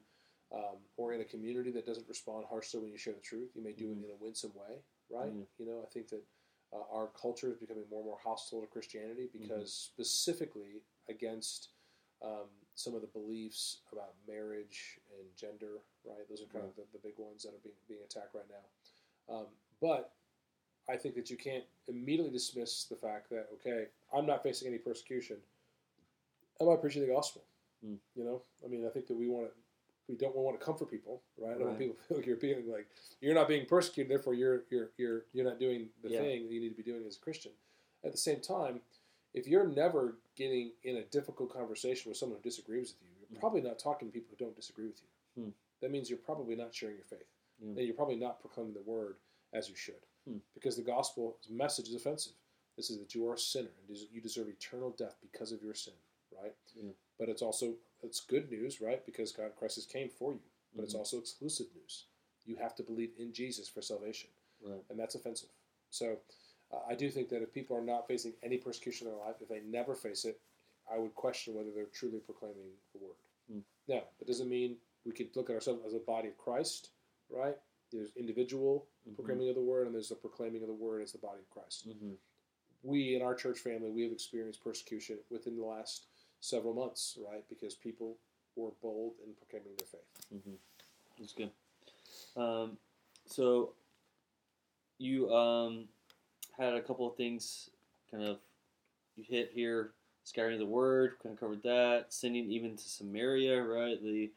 um, 0.55 0.77
or 0.99 1.15
in 1.15 1.23
a 1.23 1.25
community 1.25 1.71
that 1.71 1.87
doesn't 1.87 2.07
respond 2.07 2.45
harshly 2.51 2.81
when 2.81 2.91
you 2.91 2.99
share 2.99 3.15
the 3.15 3.21
truth. 3.21 3.49
You 3.55 3.63
may 3.65 3.73
do 3.73 3.87
Mhm. 3.87 4.03
it 4.03 4.05
in 4.05 4.11
a 4.11 4.17
winsome 4.23 4.53
way. 4.55 4.83
Right. 5.11 5.33
Mhm. 5.33 5.47
You 5.57 5.67
know, 5.67 5.81
I 5.83 5.87
think 5.91 6.09
that 6.09 6.23
uh, 6.75 6.85
our 6.93 7.07
culture 7.19 7.49
is 7.51 7.57
becoming 7.57 7.85
more 7.89 8.01
and 8.01 8.09
more 8.09 8.19
hostile 8.23 8.61
to 8.61 8.67
Christianity 8.67 9.29
Mm-hmm. 9.29 9.43
because 9.43 9.73
specifically 9.73 10.83
against 11.09 11.71
um, 12.23 12.49
some 12.75 12.95
of 12.95 13.01
the 13.01 13.07
beliefs 13.09 13.79
about 13.93 14.15
marriage 14.27 14.99
and 15.19 15.27
gender. 15.37 15.81
Right. 16.05 16.29
Those 16.29 16.43
are 16.43 16.47
kind 16.53 16.65
of 16.65 16.75
the, 16.77 16.83
the 16.93 16.99
big 17.03 17.15
ones 17.19 17.43
that 17.43 17.51
are 17.51 17.63
being 17.63 17.75
being 17.89 18.01
attacked 18.05 18.35
right 18.35 18.45
now. 18.49 19.35
Um, 19.35 19.47
but 19.81 20.13
I 20.89 20.97
think 20.97 21.15
that 21.15 21.31
you 21.31 21.37
can't 21.37 21.65
immediately 21.89 22.33
dismiss 22.33 22.85
the 22.85 22.97
fact 22.97 23.31
that 23.31 23.49
okay, 23.55 23.87
I'm 24.17 24.27
not 24.27 24.43
facing 24.43 24.69
any 24.69 24.79
persecution. 24.79 25.37
Am 26.61 26.69
I 26.69 26.77
preaching 26.77 27.03
the 27.03 27.13
gospel? 27.13 27.43
Hmm. 27.85 27.95
You 28.15 28.25
know, 28.25 28.43
I 28.65 28.69
mean, 28.69 28.87
I 28.87 28.91
think 28.91 29.07
that 29.09 29.17
we 29.17 29.29
want 29.29 29.47
to, 29.47 29.53
we 30.09 30.17
don't 30.17 30.35
want 30.37 30.59
to 30.59 30.65
comfort 30.65 30.91
people, 30.91 31.23
right? 31.39 31.55
I 31.55 31.59
don't 31.59 31.67
want 31.69 31.79
people 31.79 31.97
to 32.09 32.09
feel 32.09 32.17
like 32.19 32.27
you're 32.27 32.37
being 32.37 32.71
like 32.71 32.87
you're 33.21 33.35
not 33.35 33.49
being 33.49 33.67
persecuted, 33.67 34.11
therefore 34.11 34.35
you're 34.35 34.63
you're 34.71 34.91
you're 34.97 35.23
you're 35.33 35.45
not 35.45 35.59
doing 35.61 35.89
the 36.03 36.11
Yeah. 36.11 36.21
thing 36.21 36.45
that 36.45 36.53
you 36.53 36.61
need 36.61 36.71
to 36.71 36.83
be 36.83 36.83
doing 36.83 37.05
as 37.07 37.17
a 37.17 37.21
Christian. 37.21 37.53
At 38.05 38.11
the 38.13 38.19
same 38.19 38.41
time, 38.41 38.81
if 39.35 39.47
you're 39.47 39.67
never 39.67 40.19
getting 40.37 40.73
in 40.85 40.97
a 40.97 41.03
difficult 41.05 41.53
conversation 41.53 42.11
with 42.11 42.19
someone 42.19 42.39
who 42.39 42.43
disagrees 42.43 42.95
with 42.95 43.09
you, 43.09 43.17
you're 43.21 43.29
Hmm. 43.37 43.41
probably 43.41 43.61
not 43.63 43.79
talking 43.79 44.09
to 44.09 44.13
people 44.13 44.31
who 44.31 44.45
don't 44.45 44.57
disagree 44.57 44.87
with 44.87 45.01
you. 45.03 45.43
Hmm. 45.45 45.51
That 45.81 45.91
means 45.91 46.09
you're 46.11 46.19
probably 46.19 46.55
not 46.57 46.75
sharing 46.75 46.97
your 46.97 47.05
faith, 47.05 47.27
Yeah. 47.59 47.69
and 47.69 47.79
you're 47.79 47.95
probably 47.95 48.17
not 48.17 48.41
proclaiming 48.41 48.75
the 48.75 48.83
word 48.83 49.17
as 49.53 49.69
you 49.69 49.75
should 49.75 50.07
Hmm. 50.25 50.39
because 50.55 50.77
the 50.77 50.83
gospel 50.83 51.39
message 51.49 51.89
is 51.89 51.95
offensive. 51.95 52.35
This 52.77 52.91
is 52.91 52.99
that 52.99 53.15
you 53.15 53.27
are 53.29 53.35
a 53.35 53.39
sinner 53.39 53.71
and 53.87 53.97
you 54.11 54.21
deserve 54.21 54.49
eternal 54.49 54.91
death 54.91 55.17
because 55.21 55.53
of 55.53 55.63
your 55.63 55.75
sin, 55.75 55.95
right? 56.31 56.55
But 57.19 57.29
it's 57.29 57.43
also 57.43 57.79
it's 58.03 58.21
good 58.21 58.51
news, 58.51 58.81
right? 58.81 59.05
Because 59.07 59.31
God 59.33 59.55
Christ 59.55 59.77
has 59.77 59.87
came 59.87 60.09
for 60.09 60.33
you. 60.33 60.43
But 60.75 60.83
it's 60.85 60.95
Mhm. 60.95 60.99
also 60.99 61.19
exclusive 61.19 61.73
news. 61.75 62.07
You 62.45 62.57
have 62.57 62.75
to 62.77 62.83
believe 62.83 63.17
in 63.19 63.33
Jesus 63.33 63.69
for 63.69 63.81
salvation, 63.83 64.31
Right. 64.61 64.85
and 64.89 64.99
that's 64.99 65.15
offensive. 65.15 65.51
So 65.91 66.21
uh, 66.73 66.79
I 66.89 66.95
do 66.95 67.11
think 67.11 67.29
that 67.31 67.43
if 67.43 67.53
people 67.53 67.77
are 67.77 67.83
not 67.83 68.07
facing 68.07 68.33
any 68.43 68.57
persecution 68.57 69.07
in 69.07 69.13
their 69.13 69.23
life, 69.25 69.37
if 69.41 69.49
they 69.49 69.61
never 69.61 69.95
face 69.95 70.25
it, 70.25 70.41
I 70.93 70.99
would 70.99 71.15
question 71.15 71.55
whether 71.55 71.71
they're 71.75 71.85
truly 71.87 72.19
proclaiming 72.19 72.71
the 72.93 72.99
word. 73.05 73.17
Hmm. 73.51 73.61
Now, 73.89 74.03
that 74.19 74.27
doesn't 74.27 74.49
mean 74.49 74.77
we 75.05 75.13
could 75.13 75.35
look 75.37 75.51
at 75.51 75.55
ourselves 75.55 75.85
as 75.87 75.95
a 75.95 75.99
body 75.99 76.29
of 76.29 76.39
Christ, 76.39 76.91
right? 77.31 77.57
There's 77.91 78.11
individual 78.17 78.87
Mhm. 79.07 79.17
proclaiming 79.17 79.49
of 79.49 79.55
the 79.55 79.63
word, 79.63 79.87
and 79.87 79.95
there's 79.95 80.09
the 80.09 80.15
proclaiming 80.15 80.63
of 80.63 80.69
the 80.69 80.75
word 80.75 81.03
as 81.03 81.13
the 81.13 81.19
body 81.19 81.41
of 81.41 81.51
Christ. 81.51 81.89
Mm-hmm. 81.89 82.15
We 82.83 83.15
in 83.15 83.23
our 83.23 83.35
church 83.35 83.59
family, 83.59 83.91
we 83.91 84.03
have 84.03 84.13
experienced 84.13 84.63
persecution 84.63 85.19
within 85.31 85.57
the 85.57 85.65
last 85.65 86.07
several 86.41 86.75
months, 86.75 87.19
right? 87.21 87.47
Because 87.49 87.75
people 87.75 88.17
were 88.57 88.71
bold 88.81 89.15
in 89.25 89.35
proclaiming 89.35 89.77
their 89.77 89.87
faith. 89.87 90.27
Mm-hmm. 90.35 90.55
That's 91.19 91.33
good. 91.33 91.53
Um, 92.37 92.79
so 93.27 93.75
you 94.99 95.33
um, 95.35 95.89
had 96.59 96.75
a 96.75 96.81
couple 96.81 97.09
of 97.09 97.17
things 97.17 97.71
kind 98.11 98.25
of 98.25 98.39
you 99.17 99.25
hit 99.27 99.51
here. 99.53 99.91
Scattering 100.25 100.61
the 100.61 100.67
word, 100.67 101.15
kind 101.21 101.35
of 101.35 101.41
covered 101.41 101.65
that. 101.65 102.07
Sending 102.11 102.49
even 102.51 102.77
to 102.77 102.89
Samaria, 102.89 103.61
right? 103.61 104.01
The 104.01 104.31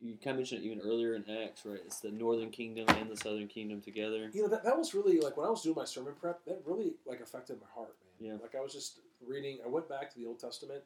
you 0.00 0.16
kind 0.22 0.34
of 0.34 0.36
mentioned 0.36 0.62
it 0.62 0.66
even 0.66 0.80
earlier 0.80 1.14
in 1.14 1.24
Acts, 1.42 1.62
right? 1.64 1.80
It's 1.84 2.00
the 2.00 2.10
northern 2.10 2.50
kingdom 2.50 2.86
and 2.88 3.10
the 3.10 3.16
southern 3.16 3.48
kingdom 3.48 3.80
together. 3.80 4.30
You 4.32 4.42
know, 4.42 4.48
that, 4.48 4.64
that 4.64 4.78
was 4.78 4.94
really 4.94 5.20
like 5.20 5.36
when 5.36 5.46
I 5.46 5.50
was 5.50 5.62
doing 5.62 5.74
my 5.74 5.84
sermon 5.84 6.14
prep, 6.20 6.44
that 6.44 6.62
really 6.64 6.92
like 7.04 7.20
affected 7.20 7.58
my 7.60 7.66
heart, 7.74 7.96
man. 8.20 8.32
Yeah. 8.32 8.40
Like 8.40 8.54
I 8.54 8.60
was 8.60 8.72
just 8.72 9.00
reading, 9.26 9.58
I 9.64 9.68
went 9.68 9.88
back 9.88 10.12
to 10.12 10.18
the 10.18 10.26
Old 10.26 10.38
Testament 10.38 10.82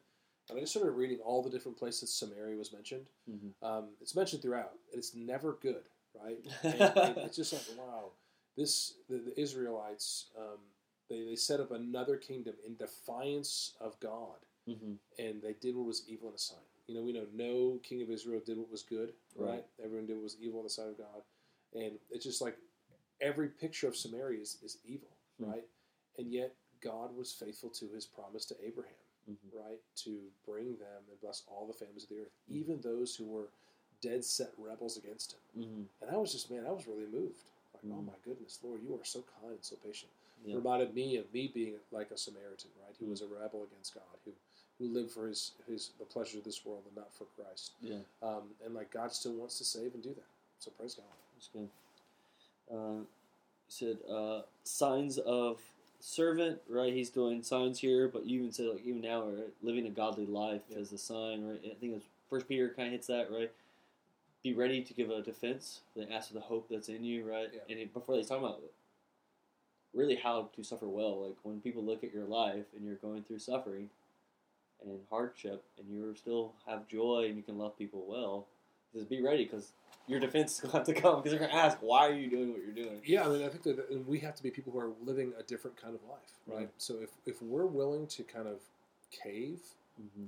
and 0.49 0.57
I 0.57 0.61
just 0.61 0.73
started 0.73 0.91
reading 0.91 1.19
all 1.23 1.41
the 1.41 1.49
different 1.49 1.77
places 1.77 2.11
Samaria 2.11 2.57
was 2.57 2.73
mentioned. 2.73 3.05
Mm-hmm. 3.29 3.65
Um, 3.65 3.85
it's 4.01 4.15
mentioned 4.15 4.41
throughout, 4.41 4.73
and 4.91 4.99
it's 4.99 5.15
never 5.15 5.57
good, 5.61 5.83
right? 6.21 6.39
And, 6.63 6.97
and 6.97 7.17
it's 7.19 7.37
just 7.37 7.53
like, 7.53 7.77
wow, 7.77 8.11
this, 8.57 8.93
the, 9.09 9.17
the 9.17 9.39
Israelites, 9.39 10.27
um, 10.37 10.59
they, 11.09 11.23
they 11.23 11.35
set 11.35 11.59
up 11.59 11.71
another 11.71 12.17
kingdom 12.17 12.53
in 12.65 12.75
defiance 12.75 13.73
of 13.79 13.99
God, 13.99 14.37
Mm-hmm. 14.69 14.93
and 15.19 15.41
they 15.41 15.55
did 15.59 15.75
what 15.75 15.85
was 15.87 16.03
evil 16.07 16.27
in 16.29 16.33
the 16.35 16.39
sight. 16.39 16.59
You 16.87 16.95
know, 16.95 17.01
we 17.01 17.11
know 17.11 17.25
no 17.35 17.79
king 17.83 18.01
of 18.01 18.09
Israel 18.09 18.41
did 18.45 18.57
what 18.57 18.71
was 18.71 18.81
good, 18.81 19.11
right? 19.37 19.49
Right. 19.49 19.65
Everyone 19.83 20.05
did 20.07 20.13
what 20.15 20.23
was 20.23 20.37
evil 20.41 20.59
in 20.61 20.63
the 20.63 20.69
sight 20.69 20.87
of 20.87 20.97
God. 20.97 21.21
And 21.75 21.99
it's 22.09 22.23
just 22.23 22.41
like 22.41 22.55
every 23.19 23.49
picture 23.49 23.89
of 23.89 23.97
Samaria 23.97 24.39
is, 24.39 24.57
is 24.63 24.77
evil, 24.85 25.09
Hmm. 25.37 25.49
right? 25.51 25.63
And 26.17 26.31
yet 26.31 26.53
God 26.81 27.13
was 27.13 27.33
faithful 27.33 27.69
to 27.71 27.89
his 27.93 28.05
promise 28.05 28.45
to 28.45 28.55
Abraham, 28.65 28.93
Mm-hmm. 29.29 29.57
right? 29.57 29.79
To 30.05 30.17
bring 30.47 30.77
them 30.77 31.01
and 31.09 31.19
bless 31.21 31.43
all 31.47 31.67
the 31.67 31.73
families 31.73 32.03
of 32.03 32.09
the 32.11 32.19
earth, 32.21 32.31
Mhm. 32.49 32.55
even 32.55 32.79
those 32.81 33.15
who 33.17 33.25
were 33.25 33.49
dead 34.01 34.23
set 34.23 34.51
rebels 34.57 34.95
against 34.95 35.33
him. 35.33 35.63
Mm-hmm. 35.63 35.81
And 36.01 36.09
I 36.09 36.15
was 36.17 36.31
just, 36.31 36.49
man, 36.49 36.65
I 36.65 36.71
was 36.71 36.87
really 36.87 37.05
moved. 37.07 37.49
Like, 37.83 37.93
oh 37.97 38.01
Mhm. 38.01 38.05
my 38.07 38.13
goodness, 38.23 38.59
Lord, 38.63 38.81
you 38.83 38.95
are 38.95 39.03
so 39.05 39.23
kind 39.41 39.51
and 39.53 39.63
so 39.63 39.75
patient. 39.77 40.11
Yeah. 40.45 40.55
Reminded 40.55 40.93
me 40.93 41.17
of 41.17 41.31
me 41.33 41.47
being 41.47 41.79
like 41.91 42.11
a 42.11 42.17
Samaritan, 42.17 42.71
right? 42.85 42.95
Who 42.99 43.05
Mhm. 43.05 43.09
was 43.09 43.21
a 43.21 43.27
rebel 43.27 43.63
against 43.63 43.93
God, 43.93 44.03
who 44.25 44.33
who 44.79 44.87
lived 44.87 45.11
for 45.11 45.27
his 45.27 45.51
his 45.67 45.89
the 45.99 46.05
pleasure 46.05 46.39
of 46.39 46.43
this 46.43 46.65
world 46.65 46.83
and 46.87 46.95
not 46.95 47.13
for 47.13 47.25
Christ. 47.37 47.73
Yeah. 47.81 47.99
Um, 48.21 48.55
and 48.65 48.73
like 48.73 48.89
God 48.91 49.13
still 49.13 49.33
wants 49.33 49.57
to 49.59 49.63
save 49.63 49.93
and 49.93 50.01
do 50.03 50.13
that. 50.13 50.25
So 50.59 50.71
praise 50.71 50.95
God. 50.95 51.05
That's 51.35 51.47
good. 51.49 51.69
Uh, 52.71 53.01
you 53.01 53.07
said 53.67 53.97
uh, 54.09 54.41
signs 54.63 55.17
of 55.19 55.61
servant, 55.99 56.61
right? 56.67 56.91
He's 56.93 57.09
doing 57.09 57.43
signs 57.43 57.79
here, 57.79 58.07
but 58.07 58.25
you 58.25 58.39
even 58.39 58.51
said 58.51 58.67
like 58.67 58.83
even 58.85 59.01
now, 59.01 59.23
right? 59.29 59.53
Living 59.61 59.85
a 59.85 59.89
godly 59.91 60.25
life 60.25 60.63
Yeah. 60.69 60.79
as 60.79 60.91
a 60.91 60.97
sign, 60.97 61.45
right? 61.47 61.61
I 61.65 61.75
think 61.75 61.95
it's 61.97 62.05
First 62.29 62.47
Peter 62.47 62.69
kind 62.69 62.87
of 62.87 62.93
hits 62.93 63.07
that, 63.07 63.31
right? 63.31 63.51
Be 64.43 64.53
ready 64.53 64.81
to 64.81 64.93
give 64.93 65.09
a 65.09 65.21
defense. 65.21 65.81
They 65.95 66.05
ask 66.11 66.27
for 66.27 66.33
the 66.33 66.41
hope 66.41 66.67
that's 66.69 66.89
in 66.89 67.03
you, 67.03 67.23
right? 67.29 67.47
Yeah. 67.67 67.75
And 67.77 67.93
before 67.93 68.15
they 68.17 68.23
talk 68.23 68.39
about 68.39 68.61
really 69.93 70.15
how 70.15 70.49
to 70.55 70.63
suffer 70.63 70.87
well, 70.87 71.25
like 71.27 71.35
when 71.43 71.61
people 71.61 71.83
look 71.83 72.03
at 72.03 72.13
your 72.13 72.25
life 72.25 72.65
and 72.75 72.85
you're 72.85 72.95
going 72.95 73.23
through 73.23 73.39
suffering 73.39 73.89
and 74.83 74.99
hardship, 75.09 75.63
and 75.77 75.87
you 75.89 76.13
still 76.17 76.51
have 76.67 76.87
joy 76.89 77.25
and 77.27 77.37
you 77.37 77.43
can 77.43 77.57
love 77.57 77.77
people 77.77 78.03
well, 78.05 78.47
just 78.93 79.09
be 79.09 79.21
ready 79.21 79.45
because 79.45 79.71
your 80.07 80.19
defense 80.19 80.55
is 80.55 80.59
going 80.59 80.71
to 80.71 80.77
have 80.79 80.85
to 80.87 80.93
come 80.93 81.15
because 81.17 81.31
they're 81.31 81.39
going 81.39 81.51
to 81.51 81.55
ask, 81.57 81.77
why 81.79 82.09
are 82.09 82.13
you 82.13 82.29
doing 82.29 82.51
what 82.51 82.61
you're 82.61 82.73
doing? 82.73 82.99
Yeah, 83.05 83.23
I 83.25 83.29
mean, 83.29 83.43
I 83.45 83.49
think 83.49 83.63
that 83.63 83.89
and 83.89 84.05
we 84.05 84.19
have 84.19 84.35
to 84.35 84.43
be 84.43 84.51
people 84.51 84.73
who 84.73 84.79
are 84.79 84.91
living 85.05 85.31
a 85.39 85.43
different 85.43 85.81
kind 85.81 85.95
of 85.95 86.01
life, 86.09 86.19
right? 86.47 86.57
Right. 86.57 86.69
So 86.77 86.95
if 87.01 87.11
if 87.25 87.41
we're 87.41 87.65
willing 87.65 88.07
to 88.07 88.23
kind 88.23 88.47
of 88.47 88.59
cave 89.11 89.59
Mm-hmm. 90.01 90.25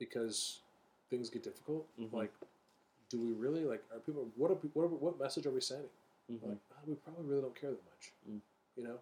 because 0.00 0.58
things 1.10 1.30
get 1.30 1.44
difficult, 1.44 1.86
Mhm. 1.98 2.12
like, 2.12 2.32
do 3.10 3.18
we 3.20 3.32
really 3.32 3.64
like? 3.64 3.82
Are 3.92 3.98
people? 3.98 4.26
What 4.36 4.50
are 4.50 4.58
what, 4.72 4.84
are, 4.84 4.88
what 4.88 5.20
message 5.20 5.46
are 5.46 5.50
we 5.50 5.60
sending? 5.60 5.88
Mm-hmm. 6.32 6.48
Like, 6.48 6.58
ah, 6.72 6.80
we 6.86 6.94
probably 6.94 7.26
really 7.26 7.42
don't 7.42 7.60
care 7.60 7.70
that 7.70 7.84
much. 7.84 8.12
Mm. 8.30 8.38
You 8.76 8.84
know, 8.84 8.96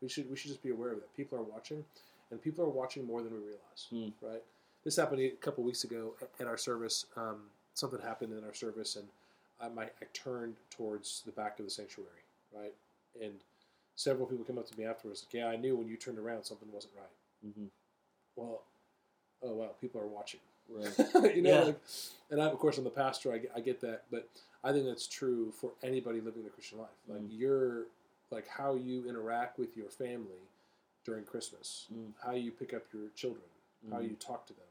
we 0.00 0.08
should 0.08 0.30
we 0.30 0.36
should 0.36 0.50
just 0.50 0.62
be 0.62 0.70
aware 0.70 0.92
of 0.92 1.00
that. 1.00 1.14
People 1.16 1.38
are 1.38 1.42
watching, 1.42 1.84
and 2.30 2.40
people 2.40 2.64
are 2.64 2.70
watching 2.70 3.04
more 3.06 3.22
than 3.22 3.32
we 3.32 3.38
realize. 3.38 3.86
Mm. 3.92 4.12
Right. 4.22 4.42
This 4.84 4.96
happened 4.96 5.20
a 5.20 5.30
couple 5.30 5.64
weeks 5.64 5.84
ago 5.84 6.14
at 6.40 6.46
our 6.46 6.56
service. 6.56 7.06
Um, 7.16 7.42
something 7.74 8.00
happened 8.00 8.32
in 8.32 8.44
our 8.44 8.54
service, 8.54 8.96
and 8.96 9.06
I, 9.60 9.68
my, 9.68 9.84
I 9.84 10.06
turned 10.14 10.54
towards 10.70 11.22
the 11.26 11.32
back 11.32 11.58
of 11.58 11.64
the 11.64 11.70
sanctuary. 11.70 12.10
Right, 12.56 12.72
and 13.20 13.34
several 13.96 14.26
people 14.26 14.44
came 14.44 14.56
up 14.56 14.70
to 14.70 14.78
me 14.78 14.86
afterwards. 14.86 15.26
Like, 15.26 15.34
yeah, 15.34 15.48
I 15.48 15.56
knew 15.56 15.76
when 15.76 15.88
you 15.88 15.96
turned 15.96 16.18
around 16.18 16.44
something 16.44 16.68
wasn't 16.72 16.94
right. 16.96 17.50
Mm-hmm. 17.50 17.66
Well, 18.36 18.62
oh 19.42 19.52
wow, 19.52 19.70
people 19.80 20.00
are 20.00 20.06
watching. 20.06 20.40
Right. 20.68 21.34
you 21.36 21.42
know, 21.42 21.50
Yeah. 21.50 21.60
like, 21.64 21.80
and 22.30 22.42
I, 22.42 22.46
of 22.46 22.58
course, 22.58 22.78
I'm 22.78 22.84
the 22.84 22.90
pastor. 22.90 23.32
I 23.32 23.38
get, 23.38 23.52
I 23.56 23.60
get 23.60 23.80
that, 23.80 24.04
but 24.10 24.28
I 24.62 24.72
think 24.72 24.84
that's 24.86 25.06
true 25.06 25.50
for 25.52 25.70
anybody 25.82 26.20
living 26.20 26.44
the 26.44 26.50
Christian 26.50 26.78
life. 26.78 26.88
Like 27.08 27.20
Mm. 27.22 27.28
you're, 27.38 27.84
like 28.30 28.46
how 28.46 28.74
you 28.74 29.08
interact 29.08 29.58
with 29.58 29.76
your 29.76 29.88
family 29.88 30.42
during 31.04 31.24
Christmas, 31.24 31.86
Mm. 31.92 32.12
how 32.22 32.32
you 32.32 32.50
pick 32.50 32.74
up 32.74 32.82
your 32.92 33.08
children, 33.14 33.44
how 33.90 33.98
Mhm. 34.00 34.10
you 34.10 34.16
talk 34.16 34.46
to 34.46 34.52
them. 34.52 34.64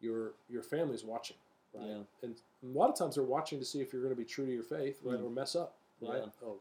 Your 0.00 0.32
your 0.50 0.62
family's 0.62 1.04
watching, 1.04 1.36
right? 1.72 1.86
Yeah. 1.86 2.02
And 2.22 2.36
a 2.62 2.66
lot 2.78 2.90
of 2.90 2.96
times 2.96 3.14
they're 3.14 3.24
watching 3.24 3.58
to 3.60 3.64
see 3.64 3.80
if 3.80 3.92
you're 3.92 4.02
going 4.02 4.14
to 4.14 4.18
be 4.20 4.24
true 4.26 4.44
to 4.44 4.52
your 4.52 4.64
faith, 4.64 5.00
right, 5.02 5.18
Mm. 5.18 5.24
or 5.24 5.30
mess 5.30 5.54
up, 5.56 5.76
right? 6.00 6.18
Yeah. 6.24 6.28
Oh, 6.44 6.58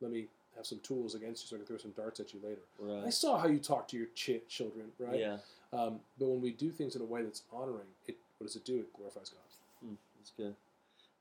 let 0.00 0.10
me 0.12 0.28
have 0.56 0.66
some 0.66 0.80
tools 0.82 1.14
against 1.14 1.42
you 1.44 1.48
so 1.48 1.56
I 1.56 1.58
can 1.58 1.66
throw 1.66 1.78
some 1.78 1.92
darts 1.92 2.20
at 2.20 2.32
you 2.34 2.40
later. 2.42 3.04
I 3.06 3.10
saw 3.10 3.38
how 3.38 3.48
you 3.48 3.58
talk 3.58 3.88
to 3.88 3.96
your 3.96 4.06
ch- 4.14 4.46
children, 4.48 4.86
right? 4.98 5.18
Yeah. 5.18 5.36
Um, 5.72 6.00
but 6.18 6.28
when 6.28 6.40
we 6.42 6.50
do 6.50 6.70
things 6.70 6.94
in 6.96 7.02
a 7.02 7.04
way 7.04 7.22
that's 7.22 7.42
honoring, 7.52 7.86
it 8.06 8.16
what 8.38 8.46
does 8.46 8.56
it 8.56 8.64
do? 8.64 8.78
It 8.80 8.92
glorifies 8.92 9.30
God. 9.30 9.88
Mm, 9.90 9.96
that's 10.18 10.32
good. 10.36 10.54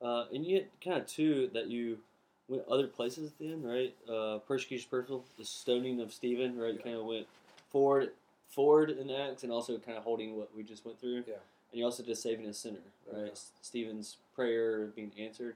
Uh, 0.02 0.26
and 0.34 0.46
yet, 0.46 0.68
kind 0.84 0.98
of 1.00 1.06
too, 1.08 1.50
that 1.54 1.68
you 1.68 2.00
went 2.48 2.64
other 2.68 2.88
places 2.88 3.28
at 3.32 3.38
the 3.40 3.52
end, 3.54 3.64
right? 3.64 3.96
Uh, 4.10 4.40
persecution, 4.40 4.88
personal, 4.90 5.24
the 5.38 5.46
stoning 5.46 6.02
of 6.02 6.12
Stephen, 6.12 6.58
right? 6.58 6.74
You 6.74 6.78
Yeah. 6.80 6.84
kind 6.84 6.96
of 6.98 7.06
went 7.06 7.28
forward, 7.70 8.12
forward 8.50 8.90
in 8.90 9.10
Acts 9.12 9.44
and 9.44 9.52
also 9.52 9.78
kind 9.78 9.98
of 9.98 10.04
holding 10.04 10.36
what 10.36 10.50
we 10.56 10.64
just 10.64 10.84
went 10.86 11.00
through. 11.00 11.24
Yeah. 11.28 11.36
And 11.72 11.80
you 11.80 11.86
also 11.86 12.04
did 12.04 12.18
saving 12.18 12.48
a 12.48 12.54
sinner, 12.54 12.80
right? 13.14 13.28
Yeah. 13.28 13.32
Stephen's 13.62 14.18
prayer 14.36 14.88
being 14.88 15.12
answered. 15.18 15.56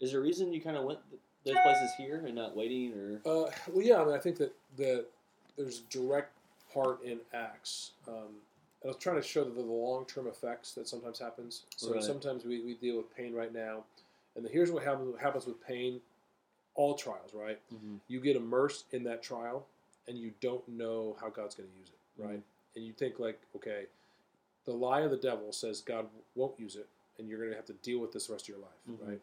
Is 0.00 0.12
there 0.12 0.20
a 0.20 0.22
reason 0.22 0.52
you 0.52 0.60
kind 0.60 0.76
of 0.76 0.84
went 0.84 1.00
those 1.44 1.56
places 1.62 1.90
here 1.96 2.24
and 2.26 2.34
not 2.34 2.56
waiting, 2.56 2.92
or 2.94 3.20
Uh, 3.24 3.50
well, 3.68 3.82
yeah, 3.84 4.00
I 4.00 4.04
mean, 4.04 4.14
I 4.14 4.18
think 4.18 4.36
that 4.38 4.52
the 4.76 5.06
there's 5.56 5.80
direct 5.90 6.32
part 6.72 7.02
in 7.02 7.18
Acts. 7.32 7.92
Um, 8.06 8.40
I 8.84 8.88
was 8.88 8.96
trying 8.96 9.16
to 9.16 9.22
show 9.26 9.42
the, 9.44 9.50
the 9.50 9.60
long 9.62 10.04
term 10.06 10.26
effects 10.28 10.72
that 10.74 10.86
sometimes 10.88 11.18
happens. 11.18 11.64
So 11.76 11.94
Right. 11.94 12.02
sometimes 12.02 12.44
we, 12.44 12.60
we 12.60 12.74
deal 12.74 12.96
with 12.96 13.14
pain 13.16 13.34
right 13.34 13.52
now, 13.52 13.84
and 14.36 14.44
then 14.44 14.52
here's 14.52 14.70
what 14.70 14.84
happens, 14.84 15.10
what 15.12 15.20
happens 15.20 15.46
with 15.46 15.60
pain. 15.66 16.00
All 16.74 16.94
trials, 16.94 17.34
right? 17.34 17.58
You 18.06 18.20
get 18.20 18.36
immersed 18.36 18.84
in 18.92 19.02
that 19.04 19.20
trial, 19.20 19.66
and 20.06 20.16
you 20.16 20.32
don't 20.40 20.66
know 20.68 21.16
how 21.20 21.28
God's 21.28 21.56
going 21.56 21.68
to 21.68 21.76
use 21.76 21.88
it, 21.88 22.22
right? 22.22 22.40
And 22.76 22.84
you 22.86 22.92
think 22.92 23.18
like, 23.18 23.40
okay, 23.56 23.86
the 24.64 24.72
lie 24.72 25.00
of 25.00 25.10
the 25.10 25.16
devil 25.16 25.50
says 25.52 25.80
God 25.80 26.06
won't 26.36 26.58
use 26.60 26.76
it, 26.76 26.86
and 27.18 27.28
you're 27.28 27.38
going 27.38 27.50
to 27.50 27.56
have 27.56 27.66
to 27.66 27.72
deal 27.82 27.98
with 27.98 28.12
this 28.12 28.28
the 28.28 28.34
rest 28.34 28.44
of 28.44 28.50
your 28.50 28.58
life, 28.58 28.78
Mhm. 28.88 29.08
right? 29.08 29.20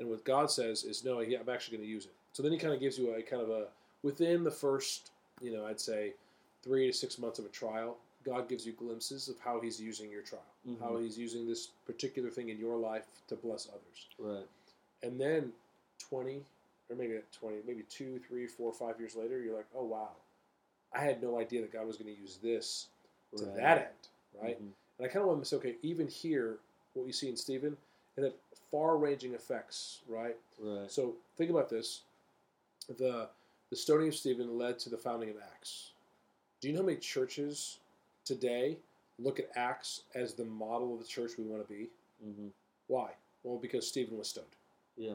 And 0.00 0.08
what 0.08 0.24
God 0.24 0.50
says 0.50 0.82
is, 0.82 1.04
no, 1.04 1.20
I'm 1.20 1.48
actually 1.48 1.76
going 1.76 1.86
to 1.86 1.92
use 1.92 2.06
it. 2.06 2.12
So 2.32 2.42
then 2.42 2.50
He 2.52 2.58
kind 2.58 2.74
of 2.74 2.80
gives 2.80 2.98
you 2.98 3.14
a 3.14 3.22
kind 3.22 3.42
of 3.42 3.50
a 3.50 3.66
within 4.02 4.42
the 4.42 4.50
first, 4.50 5.10
you 5.42 5.52
know, 5.52 5.66
I'd 5.66 5.78
say 5.78 6.14
three 6.62 6.86
to 6.86 6.92
six 6.92 7.18
months 7.18 7.38
of 7.38 7.44
a 7.44 7.48
trial, 7.50 7.98
God 8.24 8.48
gives 8.48 8.66
you 8.66 8.72
glimpses 8.72 9.28
of 9.28 9.36
how 9.44 9.60
He's 9.60 9.78
using 9.80 10.10
your 10.10 10.22
trial, 10.22 10.42
how 10.80 10.92
Mhm. 10.92 11.02
He's 11.04 11.18
using 11.18 11.46
this 11.46 11.68
particular 11.86 12.30
thing 12.30 12.48
in 12.48 12.58
your 12.58 12.76
life 12.78 13.06
to 13.28 13.36
bless 13.36 13.68
others. 13.68 14.08
right? 14.18 14.46
And 15.02 15.20
then 15.20 15.52
20, 15.98 16.44
or 16.90 16.96
maybe 16.96 17.18
20, 17.32 17.58
maybe 17.66 17.82
two, 17.84 18.18
three, 18.20 18.46
four, 18.46 18.72
five 18.72 18.98
years 18.98 19.14
later, 19.16 19.38
you're 19.40 19.56
like, 19.56 19.68
oh, 19.74 19.84
wow, 19.84 20.10
I 20.92 21.00
had 21.00 21.22
no 21.22 21.38
idea 21.38 21.60
that 21.62 21.72
God 21.72 21.86
was 21.86 21.96
going 21.96 22.14
to 22.14 22.20
use 22.20 22.36
this 22.42 22.88
to 23.36 23.44
right. 23.46 23.54
that 23.56 23.78
end, 23.78 24.42
right? 24.42 24.62
Mhm. 24.62 24.72
And 24.98 25.06
I 25.06 25.08
kind 25.08 25.22
of 25.22 25.28
want 25.28 25.42
to 25.42 25.48
say, 25.48 25.56
okay, 25.56 25.76
even 25.82 26.06
here, 26.08 26.58
what 26.94 27.06
you 27.06 27.12
see 27.12 27.28
in 27.28 27.36
Stephen, 27.36 27.76
it 28.20 28.24
had 28.24 28.34
far-ranging 28.70 29.34
effects, 29.34 30.00
right? 30.08 30.36
Right. 30.60 30.90
So 30.90 31.14
think 31.36 31.50
about 31.50 31.68
this: 31.70 32.02
the 32.98 33.28
the 33.70 33.76
stoning 33.76 34.08
of 34.08 34.14
Stephen 34.14 34.58
led 34.58 34.78
to 34.80 34.90
the 34.90 34.96
founding 34.96 35.30
of 35.30 35.36
Acts. 35.54 35.90
Do 36.60 36.68
you 36.68 36.74
know 36.74 36.80
how 36.80 36.86
many 36.86 36.98
churches 36.98 37.78
today 38.24 38.76
look 39.18 39.38
at 39.38 39.48
Acts 39.54 40.02
as 40.14 40.34
the 40.34 40.44
model 40.44 40.92
of 40.94 41.00
the 41.00 41.06
church 41.06 41.32
we 41.38 41.44
want 41.44 41.66
to 41.66 41.72
be? 41.72 41.88
hmm 42.22 42.48
Why? 42.88 43.10
Well, 43.44 43.58
because 43.58 43.86
Stephen 43.86 44.18
was 44.18 44.28
stoned. 44.28 44.46
Yeah. 44.96 45.14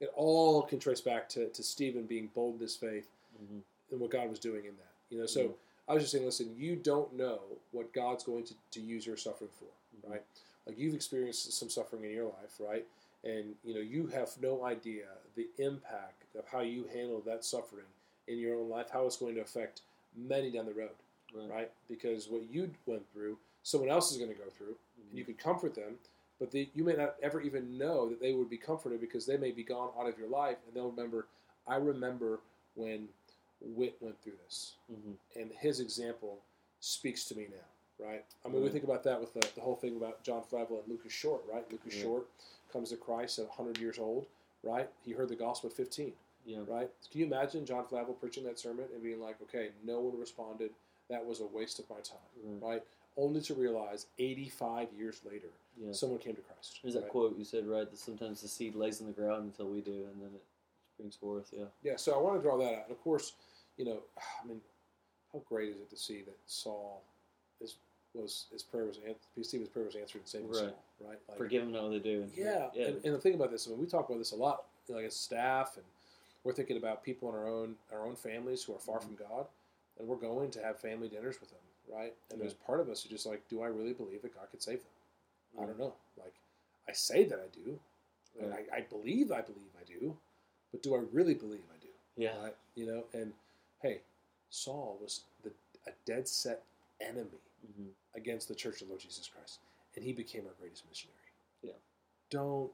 It 0.00 0.10
all 0.14 0.62
can 0.62 0.78
trace 0.78 1.00
back 1.00 1.28
to, 1.30 1.48
to 1.48 1.62
Stephen 1.62 2.02
being 2.02 2.28
bold 2.34 2.56
in 2.56 2.60
his 2.60 2.76
faith 2.76 3.06
hmm 3.38 3.60
and 3.92 4.00
what 4.00 4.10
God 4.10 4.28
was 4.28 4.40
doing 4.40 4.64
in 4.64 4.72
that. 4.76 4.92
You 5.10 5.20
know, 5.20 5.26
so 5.26 5.40
Mhm. 5.44 5.54
I 5.88 5.94
was 5.94 6.02
just 6.02 6.10
saying, 6.12 6.24
listen, 6.24 6.52
you 6.58 6.74
don't 6.74 7.12
know 7.12 7.38
what 7.70 7.92
God's 7.92 8.24
going 8.24 8.42
to, 8.44 8.54
to 8.72 8.80
use 8.80 9.06
your 9.06 9.16
suffering 9.16 9.50
for, 9.60 9.66
Mhm. 10.08 10.10
right? 10.10 10.22
Like 10.66 10.78
you've 10.78 10.94
experienced 10.94 11.52
some 11.52 11.70
suffering 11.70 12.04
in 12.04 12.10
your 12.10 12.24
life, 12.24 12.58
right? 12.58 12.84
And 13.24 13.54
you 13.64 13.74
know, 13.74 13.80
you 13.80 14.06
have 14.08 14.30
no 14.40 14.64
idea 14.64 15.04
the 15.36 15.48
impact 15.58 16.24
of 16.38 16.46
how 16.48 16.60
you 16.60 16.84
handle 16.92 17.20
that 17.26 17.44
suffering 17.44 17.86
in 18.28 18.38
your 18.38 18.56
own 18.56 18.68
life, 18.68 18.86
how 18.92 19.06
it's 19.06 19.16
going 19.16 19.34
to 19.36 19.40
affect 19.40 19.82
many 20.16 20.50
down 20.50 20.66
the 20.66 20.72
road, 20.74 20.90
Right. 21.34 21.50
right? 21.50 21.70
Because 21.88 22.28
what 22.28 22.42
you 22.50 22.70
went 22.86 23.08
through, 23.12 23.38
someone 23.62 23.90
else 23.90 24.10
is 24.10 24.18
going 24.18 24.30
to 24.30 24.36
go 24.38 24.48
through, 24.50 24.76
Mhm. 24.98 25.08
and 25.10 25.18
you 25.18 25.24
could 25.24 25.38
comfort 25.38 25.74
them, 25.74 25.98
but 26.38 26.50
they, 26.50 26.70
you 26.74 26.84
may 26.84 26.94
not 26.94 27.16
ever 27.22 27.40
even 27.40 27.78
know 27.78 28.08
that 28.08 28.20
they 28.20 28.32
would 28.32 28.50
be 28.50 28.58
comforted 28.58 29.00
because 29.00 29.26
they 29.26 29.36
may 29.36 29.50
be 29.52 29.62
gone 29.62 29.92
out 29.98 30.08
of 30.08 30.18
your 30.18 30.28
life, 30.28 30.58
and 30.66 30.74
they'll 30.74 30.90
remember. 30.90 31.26
I 31.66 31.76
remember 31.76 32.40
when 32.74 33.08
Whit 33.60 33.96
went 34.00 34.20
through 34.22 34.36
this, 34.44 34.76
Mhm. 34.90 35.16
and 35.34 35.52
his 35.52 35.80
example 35.80 36.42
speaks 36.80 37.24
to 37.26 37.34
me 37.36 37.46
now, 37.48 37.64
right? 37.98 38.24
I 38.44 38.48
mean, 38.48 38.62
we 38.62 38.68
think 38.68 38.84
about 38.84 39.02
that 39.04 39.20
with 39.20 39.32
the, 39.34 39.46
the 39.54 39.60
whole 39.60 39.76
thing 39.76 39.96
about 39.96 40.22
John 40.22 40.42
Flavel 40.42 40.78
and 40.80 40.88
Lucas 40.88 41.12
Short, 41.12 41.42
right? 41.52 41.64
Lucas 41.70 41.94
Yeah. 41.96 42.02
Short 42.02 42.26
comes 42.72 42.90
to 42.90 42.96
Christ 42.96 43.38
at 43.38 43.46
100 43.48 43.78
years 43.80 43.98
old, 43.98 44.26
right? 44.62 44.88
He 45.04 45.12
heard 45.12 45.28
the 45.28 45.36
gospel 45.36 45.70
at 45.70 45.76
15, 45.76 46.12
Yeah. 46.44 46.58
right? 46.66 46.90
Can 47.10 47.20
you 47.20 47.26
imagine 47.26 47.64
John 47.64 47.84
Flavel 47.86 48.14
preaching 48.14 48.44
that 48.44 48.58
sermon 48.58 48.86
and 48.92 49.02
being 49.02 49.20
like, 49.20 49.40
okay, 49.42 49.70
no 49.84 50.00
one 50.00 50.18
responded. 50.18 50.70
That 51.08 51.24
was 51.24 51.40
a 51.40 51.46
waste 51.46 51.78
of 51.78 51.88
my 51.88 52.00
time, 52.00 52.18
Right. 52.44 52.62
right? 52.72 52.82
Only 53.16 53.40
to 53.42 53.54
realize 53.54 54.06
85 54.18 54.92
years 54.92 55.20
later, 55.24 55.48
Yeah. 55.78 55.92
someone 55.92 56.18
came 56.18 56.34
to 56.34 56.42
Christ. 56.42 56.80
There's 56.82 56.94
that 56.94 57.08
quote 57.08 57.36
you 57.38 57.44
said, 57.44 57.66
right? 57.66 57.88
That 57.90 57.98
sometimes 57.98 58.42
the 58.42 58.48
seed 58.48 58.74
lays 58.74 59.00
in 59.00 59.06
the 59.06 59.12
ground 59.12 59.44
until 59.44 59.68
we 59.68 59.80
do, 59.80 60.06
and 60.12 60.20
then 60.20 60.34
it 60.34 60.42
springs 60.94 61.16
forth. 61.16 61.52
Yeah. 61.56 61.66
Yeah, 61.82 61.96
so 61.96 62.14
I 62.14 62.18
want 62.18 62.36
to 62.36 62.42
draw 62.42 62.58
that 62.58 62.74
out. 62.74 62.82
And 62.88 62.90
of 62.92 63.00
course, 63.02 63.32
you 63.76 63.84
know, 63.84 64.02
I 64.42 64.46
mean, 64.46 64.60
how 65.32 65.38
great 65.48 65.70
is 65.70 65.76
it 65.80 65.88
to 65.90 65.96
see 65.96 66.22
that 66.22 66.36
Saul, 66.46 67.02
his, 67.60 67.74
was, 68.14 68.46
his 68.52 68.62
prayer 68.62 68.84
was 68.84 68.98
answered, 68.98 69.16
Stephen's 69.42 69.68
prayer 69.68 69.84
was 69.86 69.96
answered 69.96 70.18
and 70.18 70.28
saved 70.28 70.44
Right. 70.48 70.56
Saul, 70.56 70.74
right? 71.08 71.18
Like, 71.28 71.36
Forgive 71.38 71.64
them 71.70 71.72
what 71.72 71.90
they 71.90 71.98
do. 71.98 72.22
And, 72.22 72.32
Yeah, 72.34 72.68
Yeah. 72.74 72.86
And, 72.88 73.04
and 73.04 73.14
the 73.14 73.18
thing 73.18 73.34
about 73.34 73.50
this, 73.50 73.66
I 73.66 73.70
mean, 73.70 73.80
we 73.80 73.86
talk 73.86 74.08
about 74.08 74.18
this 74.18 74.32
a 74.32 74.36
lot, 74.36 74.64
like 74.88 75.04
as 75.04 75.14
staff, 75.16 75.76
and 75.76 75.84
we're 76.44 76.52
thinking 76.52 76.76
about 76.76 77.02
people 77.02 77.28
in 77.28 77.34
our 77.34 77.48
own 77.48 77.74
our 77.92 78.06
own 78.06 78.14
families 78.16 78.62
who 78.62 78.74
are 78.74 78.78
far 78.78 78.98
Mm-hmm. 78.98 79.14
from 79.16 79.26
God, 79.28 79.46
and 79.98 80.06
we're 80.08 80.16
going 80.16 80.50
to 80.52 80.62
have 80.62 80.78
family 80.78 81.08
dinners 81.08 81.40
with 81.40 81.50
them, 81.50 81.58
right? 81.92 82.14
And 82.30 82.40
there's 82.40 82.54
part 82.54 82.80
of 82.80 82.88
us 82.88 83.02
who 83.02 83.08
just 83.08 83.26
like, 83.26 83.42
do 83.48 83.62
I 83.62 83.66
really 83.66 83.92
believe 83.92 84.22
that 84.22 84.34
God 84.34 84.46
could 84.50 84.62
save 84.62 84.78
them? 84.78 85.62
I 85.62 85.66
don't 85.66 85.78
know. 85.78 85.94
Like, 86.18 86.34
I 86.88 86.92
say 86.92 87.24
that 87.24 87.38
I 87.38 87.48
do, 87.64 87.78
and 88.40 88.52
I, 88.52 88.76
I 88.76 88.80
believe 88.82 89.32
I 89.32 89.40
believe 89.40 89.72
I 89.80 89.84
do, 89.90 90.14
but 90.70 90.82
do 90.82 90.94
I 90.94 91.00
really 91.12 91.34
believe 91.34 91.62
I 91.74 91.82
do? 91.82 91.88
Yeah. 92.16 92.38
Right? 92.42 92.54
You 92.76 92.86
know, 92.86 93.04
and 93.12 93.32
hey, 93.82 94.00
Saul 94.50 94.98
was 95.02 95.22
the 95.42 95.50
a 95.86 95.90
dead 96.04 96.28
set 96.28 96.62
enemy 97.00 97.40
hmm 97.76 97.88
against 98.14 98.48
the 98.48 98.54
Church 98.54 98.80
of 98.80 98.88
the 98.88 98.92
Lord 98.92 99.00
Jesus 99.00 99.28
Christ, 99.28 99.58
and 99.94 100.04
he 100.04 100.12
became 100.12 100.42
our 100.46 100.54
greatest 100.58 100.84
missionary. 100.88 101.18
Yeah. 101.62 101.72
Don't 102.30 102.70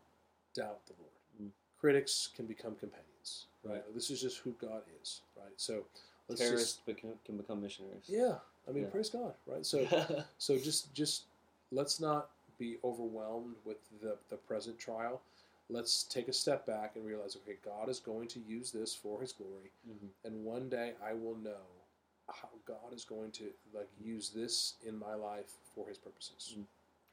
doubt 0.55 0.87
the 0.87 0.93
Lord. 0.99 1.11
Mm. 1.43 1.51
Critics 1.81 2.29
can 2.37 2.47
become 2.47 2.75
companions, 2.77 3.47
right? 3.65 3.75
Right. 3.75 3.95
This 3.95 4.11
is 4.11 4.21
just 4.21 4.39
who 4.39 4.55
God 4.61 4.83
is, 5.03 5.23
right? 5.37 5.53
So 5.57 5.85
let's 6.29 6.41
just 6.41 6.49
Terrorists 6.49 6.81
become, 6.87 7.11
can 7.25 7.37
become 7.37 7.61
missionaries. 7.61 8.05
yeah. 8.07 8.35
I 8.69 8.73
mean, 8.73 8.85
Yeah. 8.85 8.91
praise 8.91 9.11
God, 9.11 9.35
right? 9.47 9.67
So 9.67 9.87
so 10.39 10.57
just 10.59 10.95
just 10.95 11.25
let's 11.73 11.99
not 11.99 12.31
be 12.59 12.79
overwhelmed 12.85 13.57
with 13.65 13.79
the 14.01 14.17
the 14.31 14.37
present 14.37 14.79
trial. 14.79 15.21
Let's 15.69 16.05
take 16.05 16.29
a 16.29 16.33
step 16.33 16.67
back 16.67 16.97
and 16.97 17.05
realize, 17.07 17.35
okay, 17.37 17.57
God 17.65 17.89
is 17.89 17.99
going 17.99 18.29
to 18.29 18.41
use 18.41 18.71
this 18.71 18.95
for 18.95 19.21
His 19.21 19.33
glory, 19.33 19.73
Mhm. 19.89 20.09
and 20.25 20.45
one 20.45 20.69
day 20.69 20.93
I 21.05 21.15
will 21.15 21.35
know 21.37 21.65
how 22.29 22.49
God 22.67 22.93
is 22.95 23.05
going 23.05 23.31
to 23.33 23.45
like 23.75 23.89
use 24.03 24.31
this 24.31 24.75
in 24.87 24.99
my 24.99 25.15
life 25.15 25.53
for 25.75 25.87
His 25.89 25.99
purposes. 25.99 26.55
Mm. 26.59 26.65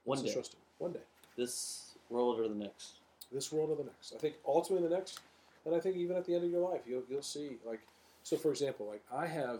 One 0.05 0.23
day, 0.23 0.33
trust 0.33 0.53
Him. 0.53 0.59
One 0.77 0.91
day, 0.93 0.99
this 1.37 1.95
world 2.09 2.39
or 2.39 2.47
the 2.47 2.55
next. 2.55 2.93
this 3.31 3.51
world 3.51 3.69
or 3.71 3.75
the 3.75 3.83
next. 3.83 4.13
I 4.15 4.17
think 4.17 4.35
ultimately 4.47 4.87
the 4.87 4.95
next, 4.95 5.19
and 5.65 5.75
I 5.75 5.79
think 5.79 5.95
even 5.97 6.15
at 6.15 6.25
the 6.25 6.35
end 6.35 6.43
of 6.45 6.51
your 6.51 6.67
life, 6.69 6.81
you'll 6.87 7.03
you'll 7.09 7.21
see 7.21 7.57
like 7.65 7.81
so. 8.23 8.37
For 8.37 8.51
example, 8.51 8.87
like 8.87 9.03
I 9.13 9.25
have 9.27 9.59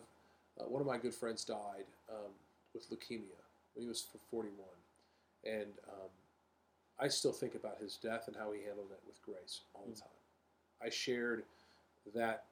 uh, 0.60 0.64
one 0.66 0.82
of 0.82 0.88
my 0.88 0.98
good 0.98 1.14
friends 1.14 1.44
died 1.44 1.86
um, 2.10 2.32
with 2.74 2.90
leukemia 2.90 3.38
when 3.76 3.84
he 3.84 3.88
was 3.88 4.06
41, 4.32 4.54
and 5.46 5.68
um, 5.90 6.10
I 7.00 7.08
still 7.08 7.32
think 7.32 7.56
about 7.56 7.78
his 7.82 7.96
death 7.98 8.28
and 8.28 8.36
how 8.36 8.52
he 8.52 8.62
handled 8.64 8.88
it 8.92 9.00
with 9.08 9.22
grace 9.24 9.62
all 9.74 9.84
the 9.86 9.94
Mm. 9.94 10.00
time. 10.02 10.10
I 10.82 10.90
shared 10.90 11.44
that 12.16 12.46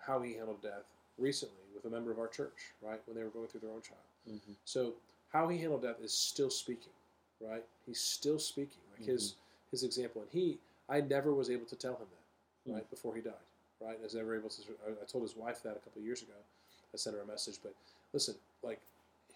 how 0.00 0.20
he 0.20 0.34
handled 0.34 0.62
death 0.62 0.84
recently 1.16 1.64
a 1.88 1.90
member 1.90 2.10
of 2.10 2.18
our 2.18 2.28
church, 2.28 2.72
right 2.82 3.00
when 3.06 3.16
they 3.16 3.22
were 3.24 3.30
going 3.30 3.48
through 3.48 3.60
their 3.60 3.70
own 3.70 3.80
trial. 3.82 3.98
hmm 4.26 4.52
So 4.64 4.94
how 5.32 5.48
he 5.48 5.58
handled 5.58 5.82
death 5.82 6.00
is 6.02 6.12
still 6.12 6.50
speaking, 6.50 6.92
right? 7.40 7.64
He's 7.86 8.00
still 8.00 8.38
speaking, 8.38 8.82
like 8.96 9.06
his 9.06 9.34
his 9.70 9.82
example. 9.84 10.22
And 10.22 10.30
he, 10.30 10.58
I 10.88 11.00
never 11.02 11.34
was 11.34 11.50
able 11.50 11.66
to 11.66 11.76
tell 11.76 11.92
him 11.94 12.06
that, 12.10 12.70
Hmm. 12.70 12.76
right 12.76 12.90
before 12.90 13.14
he 13.14 13.20
died, 13.20 13.46
right? 13.80 13.98
I 14.00 14.02
was 14.02 14.14
never 14.14 14.34
able 14.36 14.48
to. 14.50 14.62
I, 14.86 14.90
I 15.02 15.04
told 15.06 15.22
his 15.24 15.36
wife 15.36 15.62
that 15.62 15.76
a 15.76 15.80
couple 15.80 16.00
of 16.00 16.06
years 16.06 16.22
ago. 16.22 16.32
I 16.94 16.96
sent 16.96 17.16
her 17.16 17.22
a 17.22 17.26
message, 17.26 17.58
but 17.62 17.74
listen, 18.14 18.34
like 18.62 18.80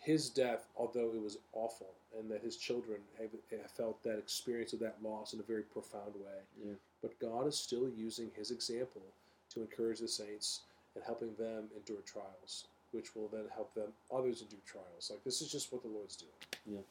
his 0.00 0.30
death, 0.30 0.64
although 0.74 1.10
it 1.14 1.22
was 1.22 1.36
awful, 1.52 1.90
and 2.18 2.30
that 2.30 2.40
his 2.42 2.56
children 2.56 2.98
have, 3.20 3.28
have 3.50 3.70
felt 3.70 4.02
that 4.04 4.18
experience 4.18 4.72
of 4.72 4.80
that 4.80 4.96
loss 5.02 5.34
in 5.34 5.38
a 5.40 5.42
very 5.42 5.62
profound 5.62 6.14
way, 6.14 6.38
Yeah. 6.64 6.72
but 7.02 7.18
God 7.20 7.46
is 7.46 7.54
still 7.56 7.88
using 7.94 8.30
his 8.34 8.50
example 8.50 9.02
to 9.50 9.60
encourage 9.60 9.98
the 10.00 10.08
saints 10.08 10.60
and 10.94 11.04
helping 11.04 11.34
them 11.38 11.64
endure 11.76 12.02
trials, 12.04 12.66
which 12.92 13.14
will 13.14 13.28
then 13.28 13.44
help 13.54 13.74
them 13.74 13.88
others 14.14 14.42
endure 14.42 14.60
trials. 14.66 15.10
Like 15.10 15.24
this 15.24 15.40
is 15.40 15.50
just 15.50 15.72
what 15.72 15.82
the 15.82 15.88
Lord's 15.88 16.16
doing. 16.16 16.32
Yeah, 16.66 16.84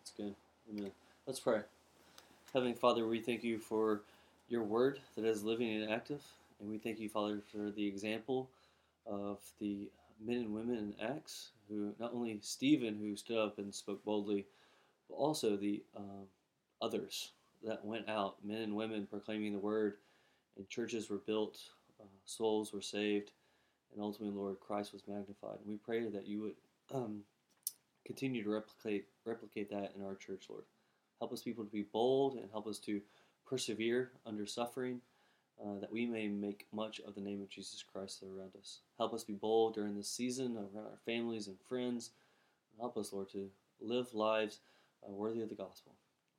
it's 0.00 0.10
good. 0.10 0.34
Amen. 0.70 0.90
Let's 1.26 1.40
pray. 1.40 1.60
Heavenly 2.52 2.74
Father, 2.74 3.06
we 3.06 3.20
thank 3.20 3.44
you 3.44 3.58
for 3.58 4.02
your 4.48 4.62
word 4.62 5.00
that 5.16 5.24
is 5.24 5.44
living 5.44 5.82
and 5.82 5.92
active. 5.92 6.22
And 6.60 6.70
we 6.70 6.78
thank 6.78 6.98
you, 6.98 7.08
Father, 7.08 7.40
for 7.52 7.70
the 7.70 7.86
example 7.86 8.48
of 9.06 9.38
the 9.60 9.88
men 10.24 10.38
and 10.38 10.54
women 10.54 10.76
in 10.76 10.94
Acts, 11.06 11.50
who 11.68 11.92
not 12.00 12.12
only 12.14 12.38
Stephen, 12.42 12.96
who 12.98 13.16
stood 13.16 13.38
up 13.38 13.58
and 13.58 13.74
spoke 13.74 14.04
boldly, 14.04 14.46
but 15.08 15.16
also 15.16 15.56
the 15.56 15.82
um, 15.96 16.26
others 16.82 17.30
that 17.64 17.84
went 17.84 18.08
out, 18.08 18.36
men 18.44 18.62
and 18.62 18.74
women 18.74 19.06
proclaiming 19.10 19.52
the 19.52 19.58
word, 19.58 19.94
and 20.56 20.68
churches 20.68 21.10
were 21.10 21.18
built, 21.18 21.58
uh, 22.00 22.04
souls 22.24 22.72
were 22.72 22.82
saved, 22.82 23.32
and 23.92 24.02
ultimately, 24.02 24.36
Lord, 24.36 24.60
Christ 24.60 24.92
was 24.92 25.02
magnified. 25.06 25.58
And 25.60 25.68
we 25.68 25.76
pray 25.76 26.08
that 26.08 26.26
you 26.26 26.40
would 26.40 26.54
um, 26.94 27.22
continue 28.04 28.42
to 28.42 28.50
replicate 28.50 29.06
replicate 29.24 29.70
that 29.70 29.92
in 29.96 30.04
our 30.04 30.14
church, 30.14 30.44
Lord. 30.48 30.64
Help 31.18 31.32
us 31.32 31.42
people 31.42 31.64
to 31.64 31.70
be 31.70 31.86
bold 31.92 32.34
and 32.34 32.50
help 32.50 32.66
us 32.66 32.78
to 32.80 33.00
persevere 33.46 34.10
under 34.26 34.46
suffering, 34.46 35.00
uh, 35.62 35.80
that 35.80 35.92
we 35.92 36.06
may 36.06 36.28
make 36.28 36.66
much 36.72 37.00
of 37.00 37.14
the 37.14 37.20
name 37.20 37.42
of 37.42 37.48
Jesus 37.48 37.82
Christ 37.82 38.22
around 38.22 38.52
us. 38.58 38.80
Help 38.98 39.14
us 39.14 39.24
be 39.24 39.34
bold 39.34 39.74
during 39.74 39.96
this 39.96 40.08
season 40.08 40.56
around 40.56 40.86
our 40.86 40.98
families 41.04 41.48
and 41.48 41.56
friends. 41.68 42.10
Help 42.78 42.96
us, 42.96 43.12
Lord, 43.12 43.30
to 43.30 43.48
live 43.80 44.14
lives 44.14 44.60
uh, 45.06 45.10
worthy 45.10 45.42
of 45.42 45.48
the 45.48 45.54
gospel. 45.54 45.92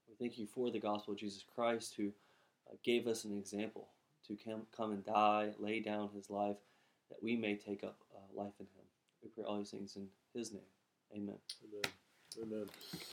We 0.07 0.15
thank 0.15 0.37
you 0.37 0.47
for 0.47 0.71
the 0.71 0.79
gospel 0.79 1.13
of 1.13 1.19
Jesus 1.19 1.43
Christ, 1.53 1.95
who 1.97 2.07
uh, 2.69 2.75
gave 2.83 3.07
us 3.07 3.25
an 3.25 3.37
example 3.37 3.87
to 4.37 4.65
come, 4.75 4.91
and 4.91 5.05
die, 5.05 5.51
lay 5.59 5.79
down 5.79 6.09
his 6.15 6.29
life, 6.29 6.57
that 7.09 7.21
we 7.23 7.35
may 7.35 7.55
take 7.55 7.83
up 7.83 7.97
uh, 8.15 8.41
life 8.41 8.53
in 8.59 8.65
him. 8.67 8.85
We 9.23 9.29
pray 9.29 9.43
all 9.43 9.57
these 9.57 9.71
things 9.71 9.95
in 9.95 10.07
his 10.33 10.53
name. 10.53 10.61
Amen. 11.15 11.37
Amen. 11.63 11.91
Amen. 12.41 12.99